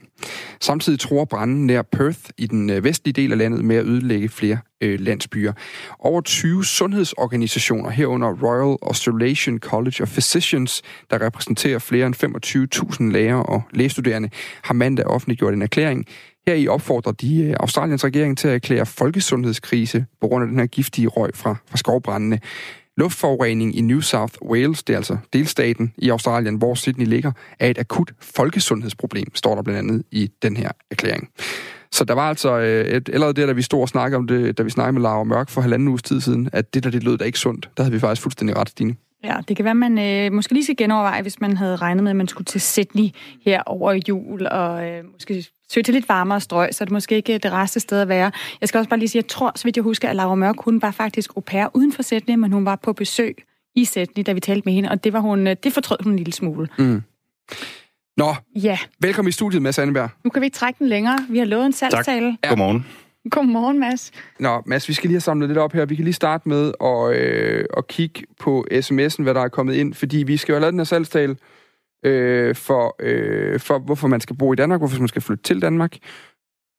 [0.62, 4.30] Samtidig tror branden nær Perth i den øh, vestlige del af landet med at ødelægge
[4.30, 5.54] flere øh, landsbyer.
[6.00, 12.16] Over 20 sundhedsorganisationer herunder Royal Australian College of Physicians, der repræsenterer flere end
[13.02, 14.30] 25.000 læger og lægestuderende,
[14.64, 16.06] har mandag offentliggjort en erklæring,
[16.48, 20.60] her i opfordrer de øh, Australiens regering til at erklære folkesundhedskrise på grund af den
[20.60, 22.40] her giftige røg fra, fra skovbrændene.
[22.98, 27.70] Luftforurening i New South Wales, det er altså delstaten i Australien, hvor Sydney ligger, er
[27.70, 31.30] et akut folkesundhedsproblem, står der blandt andet i den her erklæring.
[31.92, 34.58] Så der var altså øh, et, allerede der, da vi stod og snakkede om det,
[34.58, 37.04] da vi snakkede med Laura Mørk for halvanden uges tid siden, at det der, det
[37.04, 37.70] lød da ikke sundt.
[37.78, 38.96] Der havde vi faktisk fuldstændig ret, Stine.
[39.26, 42.10] Ja, det kan være, man øh, måske lige skal genoverveje, hvis man havde regnet med,
[42.10, 43.10] at man skulle til Sydney
[43.46, 47.16] her over jul, og øh, måske søge til lidt varmere strøg, så er det måske
[47.16, 48.32] ikke det rette sted at være.
[48.62, 50.36] Jeg skal også bare lige sige, at jeg tror, så vidt jeg husker, at Laura
[50.36, 53.38] Mørk, hun var faktisk au pair uden for Sydney, men hun var på besøg
[53.76, 56.12] i Sydney, da vi talte med hende, og det, var hun, øh, det fortrød hun
[56.12, 56.68] en lille smule.
[56.78, 57.04] Mm.
[58.18, 58.78] Nå, ja.
[59.00, 60.10] velkommen i studiet, Mads Anneberg.
[60.24, 61.20] Nu kan vi ikke trække den længere.
[61.30, 62.38] Vi har lovet en salgstale.
[62.44, 62.50] Tak.
[62.50, 62.86] Godmorgen.
[63.30, 64.12] Godmorgen, Mads.
[64.40, 65.86] Nå, Mads, vi skal lige have samlet lidt op her.
[65.86, 69.74] Vi kan lige starte med at, øh, at kigge på sms'en, hvad der er kommet
[69.74, 71.38] ind, fordi vi skal jo have lavet den her salgstal
[72.06, 75.62] øh, for, øh, for, hvorfor man skal bo i Danmark, hvorfor man skal flytte til
[75.62, 75.98] Danmark.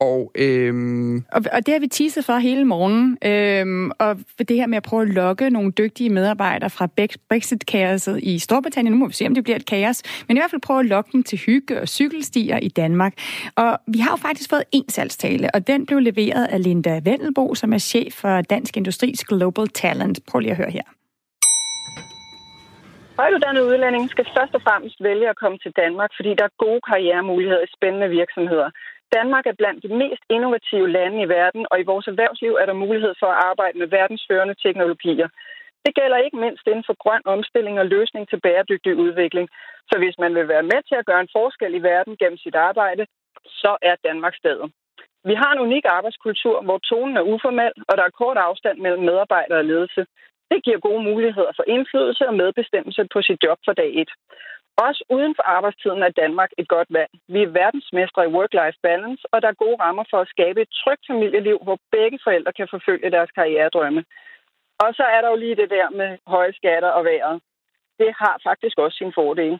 [0.00, 1.16] Og, øhm...
[1.16, 3.18] og, og det har vi teaset for hele morgen.
[3.24, 4.18] Øhm, og
[4.48, 6.88] det her med at prøve at lokke nogle dygtige medarbejdere fra
[7.28, 8.92] Brexit-kaoset i Storbritannien.
[8.92, 10.02] Nu må vi se, om det bliver et kaos.
[10.28, 13.14] Men i hvert fald prøve at lokke dem til hygge og cykelstier i Danmark.
[13.56, 17.54] Og vi har jo faktisk fået en salgstale, og den blev leveret af Linda Vendelbo,
[17.54, 20.20] som er chef for Dansk Industris Global Talent.
[20.28, 20.82] Prøv lige at høre her.
[23.20, 26.80] Højtuddannede udlændinge skal først og fremmest vælge at komme til Danmark, fordi der er gode
[26.88, 28.70] karrieremuligheder i spændende virksomheder.
[29.14, 32.82] Danmark er blandt de mest innovative lande i verden, og i vores erhvervsliv er der
[32.84, 35.28] mulighed for at arbejde med verdensførende teknologier.
[35.84, 39.48] Det gælder ikke mindst inden for grøn omstilling og løsning til bæredygtig udvikling.
[39.90, 42.54] Så hvis man vil være med til at gøre en forskel i verden gennem sit
[42.54, 43.06] arbejde,
[43.46, 44.72] så er Danmark stedet.
[45.24, 49.02] Vi har en unik arbejdskultur, hvor tonen er uformel, og der er kort afstand mellem
[49.02, 50.06] medarbejdere og ledelse.
[50.50, 54.10] Det giver gode muligheder for indflydelse og medbestemmelse på sit job fra dag et.
[54.78, 57.12] Også uden for arbejdstiden er Danmark et godt valg.
[57.28, 60.68] Vi er verdensmestre i work-life balance, og der er gode rammer for at skabe et
[60.82, 64.04] trygt familieliv, hvor begge forældre kan forfølge deres karrieredrømme.
[64.84, 67.40] Og så er der jo lige det der med høje skatter og vejret.
[67.98, 69.58] Det har faktisk også sin fordel.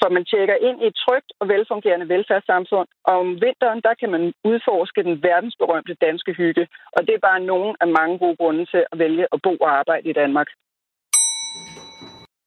[0.00, 4.10] For man tjekker ind i et trygt og velfungerende velfærdssamfund, og om vinteren, der kan
[4.10, 6.68] man udforske den verdensberømte danske hygge.
[6.92, 9.70] Og det er bare nogle af mange gode grunde til at vælge at bo og
[9.78, 10.48] arbejde i Danmark.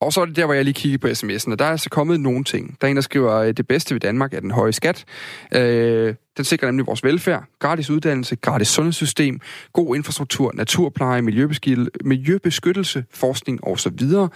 [0.01, 1.89] Og så er det der, hvor jeg lige kigger på sms'en, og der er så
[1.89, 2.77] kommet nogle ting.
[2.81, 5.05] Der er en, der skriver, at det bedste ved Danmark er den høje skat.
[5.55, 9.39] Øh, den sikrer nemlig vores velfærd, gratis uddannelse, gratis sundhedssystem,
[9.73, 11.21] god infrastruktur, naturpleje,
[12.03, 13.99] miljøbeskyttelse, forskning osv.
[13.99, 14.29] Så,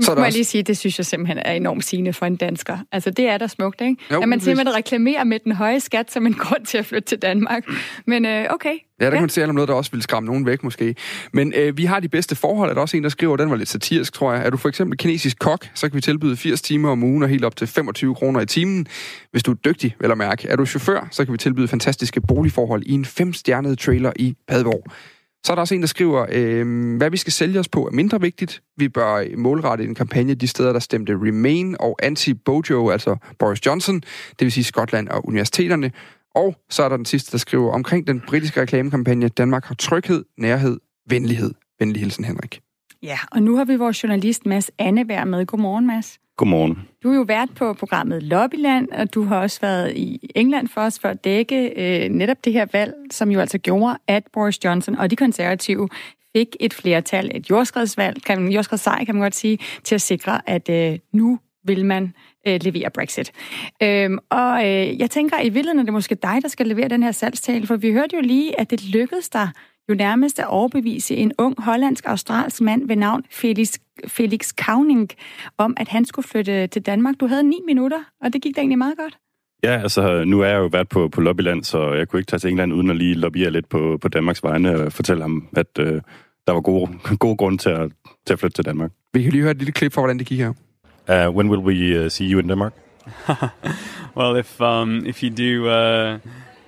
[0.00, 2.78] så må jeg lige sige, det synes jeg simpelthen er enormt sigende for en dansker.
[2.92, 3.96] Altså det er da smukt, ikke?
[4.12, 7.08] Jo, at man simpelthen reklamerer med den høje skat som en grund til at flytte
[7.08, 7.64] til Danmark.
[8.06, 10.46] Men øh, okay, Ja, der kan man se om noget, der også vil skræmme nogen
[10.46, 10.94] væk måske.
[11.32, 12.70] Men øh, vi har de bedste forhold.
[12.70, 14.46] Er der også en, der skriver, den var lidt satirisk, tror jeg.
[14.46, 17.28] Er du for eksempel kinesisk kok, så kan vi tilbyde 80 timer om ugen og
[17.28, 18.86] helt op til 25 kroner i timen.
[19.30, 20.48] Hvis du er dygtig, vel at mærke.
[20.48, 24.84] Er du chauffør, så kan vi tilbyde fantastiske boligforhold i en femstjernet trailer i Padborg.
[25.44, 27.90] Så er der også en, der skriver, øh, hvad vi skal sælge os på er
[27.90, 28.62] mindre vigtigt.
[28.76, 33.66] Vi bør øh, målrette en kampagne de steder, der stemte Remain og anti-Bojo, altså Boris
[33.66, 35.92] Johnson, det vil sige Skotland og universiteterne.
[36.34, 40.24] Og så er der den sidste, der skriver omkring den britiske reklamekampagne, Danmark har tryghed,
[40.38, 41.54] nærhed, venlighed.
[41.78, 42.60] Venlig hilsen, Henrik.
[43.02, 45.46] Ja, og nu har vi vores journalist Mads Anneberg med.
[45.46, 46.18] Godmorgen, Mads.
[46.36, 46.78] Godmorgen.
[47.02, 50.80] Du er jo vært på programmet Lobbyland, og du har også været i England for
[50.80, 54.64] os for at dække øh, netop det her valg, som jo altså gjorde, at Boris
[54.64, 55.88] Johnson og de konservative
[56.36, 60.50] fik et flertal, et jordskredsvalg, kan man, jordskredssejr kan man godt sige, til at sikre,
[60.50, 62.14] at øh, nu vil man
[62.46, 63.32] øh, levere Brexit.
[63.82, 67.02] Øhm, og øh, jeg tænker, i virkeligheden er det måske dig, der skal levere den
[67.02, 69.48] her salgstale, for vi hørte jo lige, at det lykkedes dig
[69.88, 73.72] jo nærmest at overbevise en ung hollandsk-australsk mand ved navn Felix,
[74.06, 75.10] Felix Kauning
[75.58, 77.14] om, at han skulle flytte til Danmark.
[77.20, 79.18] Du havde ni minutter, og det gik da egentlig meget godt.
[79.64, 82.40] Ja, altså nu er jeg jo været på, på lobbyland, så jeg kunne ikke tage
[82.40, 85.78] til England uden at lige lobbyere lidt på, på Danmarks vegne og fortælle ham, at
[85.78, 86.00] øh,
[86.46, 86.90] der var gode,
[87.24, 87.92] gode grunde til at,
[88.26, 88.90] til at flytte til Danmark.
[89.12, 90.52] Vi kan lige høre et lille klip for, hvordan det gik her.
[91.08, 92.72] Uh, when will we uh, see you in Denmark?
[94.16, 96.18] well, if um, if you do, uh,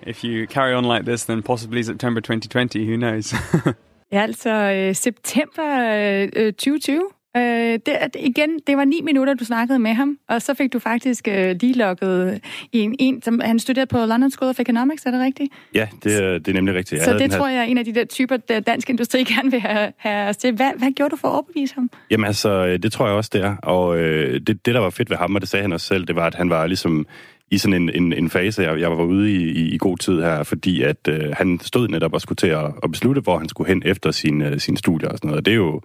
[0.06, 2.86] if you carry on like this, then possibly September 2020.
[2.86, 3.34] Who knows?
[4.12, 7.10] ja, altså øh, september øh, øh 2020.
[7.36, 10.78] Øh, det, igen, det var ni minutter, du snakkede med ham, og så fik du
[10.78, 12.40] faktisk øh, lige lukket
[12.72, 15.52] i en, en, som han studerede på London School of Economics, er det rigtigt?
[15.74, 16.98] Ja, det, det er nemlig rigtigt.
[16.98, 17.54] Jeg så det tror her...
[17.54, 20.36] jeg er en af de der typer, der dansk industri gerne vil have, have os
[20.36, 20.54] til.
[20.54, 21.90] Hvad, hvad gjorde du for at overbevise ham?
[22.10, 23.56] Jamen altså, det tror jeg også, det er.
[23.56, 26.04] Og øh, det, det, der var fedt ved ham, og det sagde han også selv,
[26.04, 27.06] det var, at han var ligesom
[27.50, 30.20] i sådan en, en, en fase, jeg, jeg var ude i, i, i god tid
[30.20, 33.48] her, fordi at øh, han stod netop og skulle til at, at beslutte, hvor han
[33.48, 35.38] skulle hen efter sin, øh, sin studier og sådan noget.
[35.38, 35.80] Og det er jo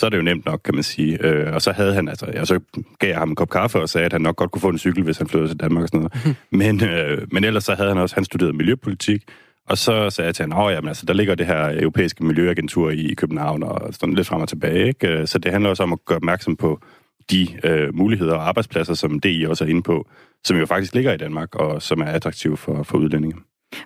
[0.00, 1.26] så er det jo nemt nok, kan man sige.
[1.26, 2.60] Øh, og så havde han, altså, jeg så
[2.98, 4.78] gav jeg ham en kop kaffe og sagde, at han nok godt kunne få en
[4.78, 6.36] cykel, hvis han flyttede til Danmark og sådan noget.
[6.60, 9.22] men, øh, men ellers så havde han også, han studeret miljøpolitik,
[9.68, 13.14] og så sagde jeg til ham, at altså, der ligger det her europæiske miljøagentur i
[13.16, 14.88] København, og sådan lidt frem og tilbage.
[14.88, 15.08] Ikke?
[15.08, 16.80] Øh, så det handler også om at gøre opmærksom på
[17.30, 20.08] de øh, muligheder og arbejdspladser, som DI også er inde på,
[20.44, 23.36] som jo faktisk ligger i Danmark, og som er attraktive for, for udlændinge.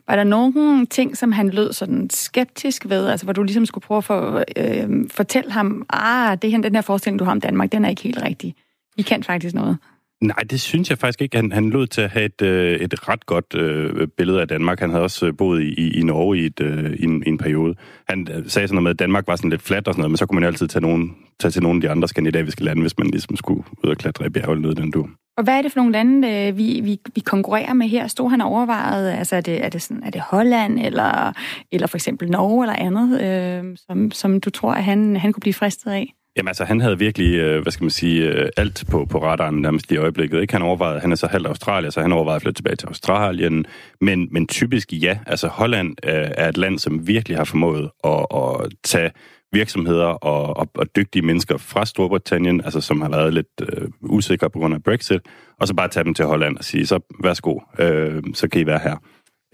[0.09, 3.83] Var der nogle ting, som han lød sådan skeptisk ved, altså hvor du ligesom skulle
[3.83, 7.41] prøve at for, øh, fortælle ham, ah, det her, den her forestilling, du har om
[7.41, 8.55] Danmark, den er ikke helt rigtig.
[8.97, 9.79] I kan faktisk noget.
[10.21, 11.37] Nej, det synes jeg faktisk ikke.
[11.37, 14.81] Han, han lød til at have et, øh, et ret godt øh, billede af Danmark.
[14.81, 17.39] Han havde også øh, boet i, i Norge i, et, øh, i, en, i en
[17.39, 17.75] periode.
[18.09, 20.11] Han øh, sagde sådan noget med, at Danmark var sådan lidt fladt og sådan noget,
[20.11, 22.65] men så kunne man jo altid tage, nogen, tage til nogle af de andre skandinaviske
[22.65, 25.09] lande, hvis man ligesom skulle ud og klatre i bjerget eller den du.
[25.37, 28.07] Og hvad er det for nogle lande, øh, vi, vi, vi konkurrerer med her?
[28.07, 31.33] Stod han overvejet, altså er det, er det, sådan, er det Holland, eller,
[31.73, 35.41] eller for eksempel Norge eller andet, øh, som, som du tror, at han, han kunne
[35.41, 36.15] blive fristet af?
[36.37, 39.55] Jamen altså, han havde virkelig, øh, hvad skal man sige, øh, alt på, på radaren
[39.55, 40.41] nærmest i øjeblikket.
[40.41, 40.53] Ikke?
[40.53, 43.67] Han overvejede, han er så halvt Australien, så han overvejede at flytte tilbage til Australien.
[44.01, 48.73] Men, men typisk ja, altså Holland er et land, som virkelig har formået at, at
[48.85, 49.11] tage
[49.53, 54.51] virksomheder og, og, og dygtige mennesker fra Storbritannien, altså som har været lidt øh, usikre
[54.51, 55.21] på grund af Brexit,
[55.61, 58.67] og så bare tage dem til Holland og sige, så værsgo, øh, så kan I
[58.67, 58.97] være her.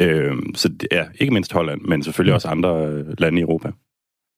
[0.00, 3.70] Øh, så er ikke mindst Holland, men selvfølgelig også andre øh, lande i Europa.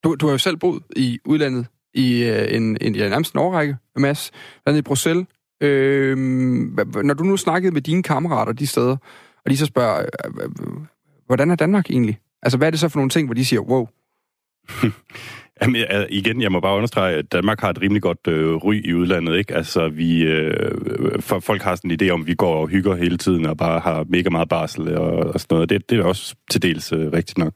[0.04, 1.66] Du, du har jo selv boet i udlandet
[1.96, 4.30] i øh, en, en, ja, nærmest en årrække, Mads,
[4.64, 5.26] blandt i Bruxelles.
[5.60, 6.16] Øh,
[7.04, 8.96] når du nu snakkede med dine kammerater de steder,
[9.44, 10.50] og de så spørger, øh,
[11.26, 12.18] hvordan er Danmark egentlig?
[12.42, 13.86] Altså, hvad er det så for nogle ting, hvor de siger, wow,
[15.62, 18.94] Jamen, igen, jeg må bare understrege, at Danmark har et rimelig godt øh, ry i
[18.94, 19.54] udlandet, ikke?
[19.54, 22.96] Altså, vi, øh, for, folk har sådan en idé om, at vi går og hygger
[22.96, 25.70] hele tiden og bare har mega meget barsel og, og sådan noget.
[25.70, 27.52] Det, det er også til dels øh, rigtigt nok.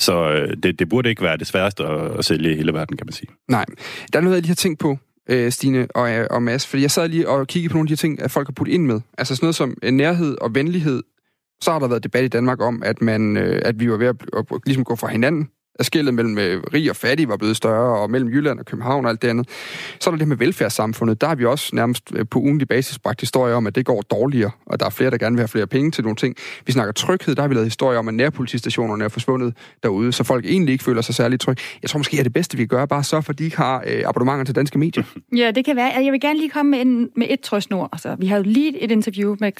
[0.00, 2.96] Så øh, det, det burde ikke være det sværeste at, at sælge i hele verden,
[2.96, 3.28] kan man sige.
[3.48, 3.64] Nej.
[4.12, 6.82] Der er noget, jeg lige har tænkt på, øh, Stine og, øh, og Mads, fordi
[6.82, 8.74] jeg sad lige og kiggede på nogle af de her ting, at folk har puttet
[8.74, 9.00] ind med.
[9.18, 11.02] Altså sådan noget som øh, nærhed og venlighed.
[11.60, 14.06] Så har der været debat i Danmark om, at, man, øh, at vi var ved
[14.06, 15.48] at, at, at ligesom gå fra hinanden.
[15.78, 19.04] At skillet mellem øh, rig og fattig var blevet større, og mellem Jylland og København
[19.04, 19.48] og alt det andet.
[20.00, 21.20] Så er der det med velfærdssamfundet.
[21.20, 24.00] Der har vi også nærmest øh, på ugenlig basis bragt historier om, at det går
[24.00, 26.36] dårligere, og der er flere, der gerne vil have flere penge til nogle ting.
[26.66, 30.24] Vi snakker tryghed, der har vi lavet historier om, at nærpolitistationerne er forsvundet derude, så
[30.24, 31.62] folk egentlig ikke føler sig særlig trygge.
[31.82, 33.84] Jeg tror måske, at det bedste, vi kan gøre, bare så, for de ikke har
[33.86, 35.04] øh, abonnementer til danske medier.
[35.36, 35.86] Ja, det kan være.
[35.86, 37.88] Altså, jeg vil gerne lige komme med, en, med et trøstnord.
[37.92, 39.52] Altså, vi har jo lige et interview med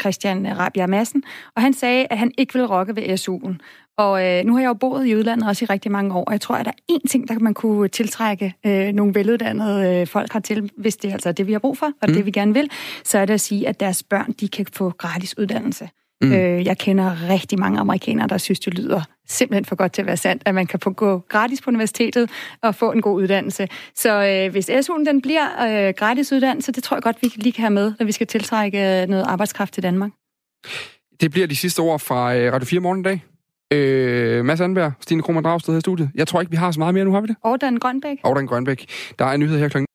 [0.00, 1.22] Christian Rabia Madsen,
[1.56, 3.54] og han sagde, at han ikke vil rokke ved SU'en.
[3.98, 6.32] Og øh, nu har jeg jo boet i udlandet også i rigtig mange år, og
[6.32, 10.06] jeg tror, at der er én ting, der man kunne tiltrække øh, nogle veluddannede øh,
[10.06, 12.14] folk hertil, hvis det er altså det, vi har brug for, og mm.
[12.14, 12.70] det, vi gerne vil,
[13.04, 15.88] så er det at sige, at deres børn, de kan få gratis uddannelse.
[16.22, 16.32] Mm.
[16.32, 20.06] Øh, jeg kender rigtig mange amerikanere, der synes, det lyder simpelthen for godt til at
[20.06, 22.30] være sandt, at man kan få gå gratis på universitetet
[22.62, 23.68] og få en god uddannelse.
[23.94, 27.52] Så øh, hvis SU'en den bliver øh, gratis uddannelse, det tror jeg godt, vi lige
[27.52, 30.10] kan have med, når vi skal tiltrække øh, noget arbejdskraft til Danmark.
[31.20, 33.31] Det bliver de sidste ord fra øh, Radio 4 morgen i dag.
[33.72, 36.10] Øh, Mads Anberg, Stine Krohmann Dragsted her i studiet.
[36.14, 37.36] Jeg tror ikke, vi har så meget mere nu, har vi det?
[37.42, 38.18] Og Dan Grønbæk.
[38.22, 38.86] Og Dan Grønbæk.
[39.18, 39.84] Der er en nyhed her kl.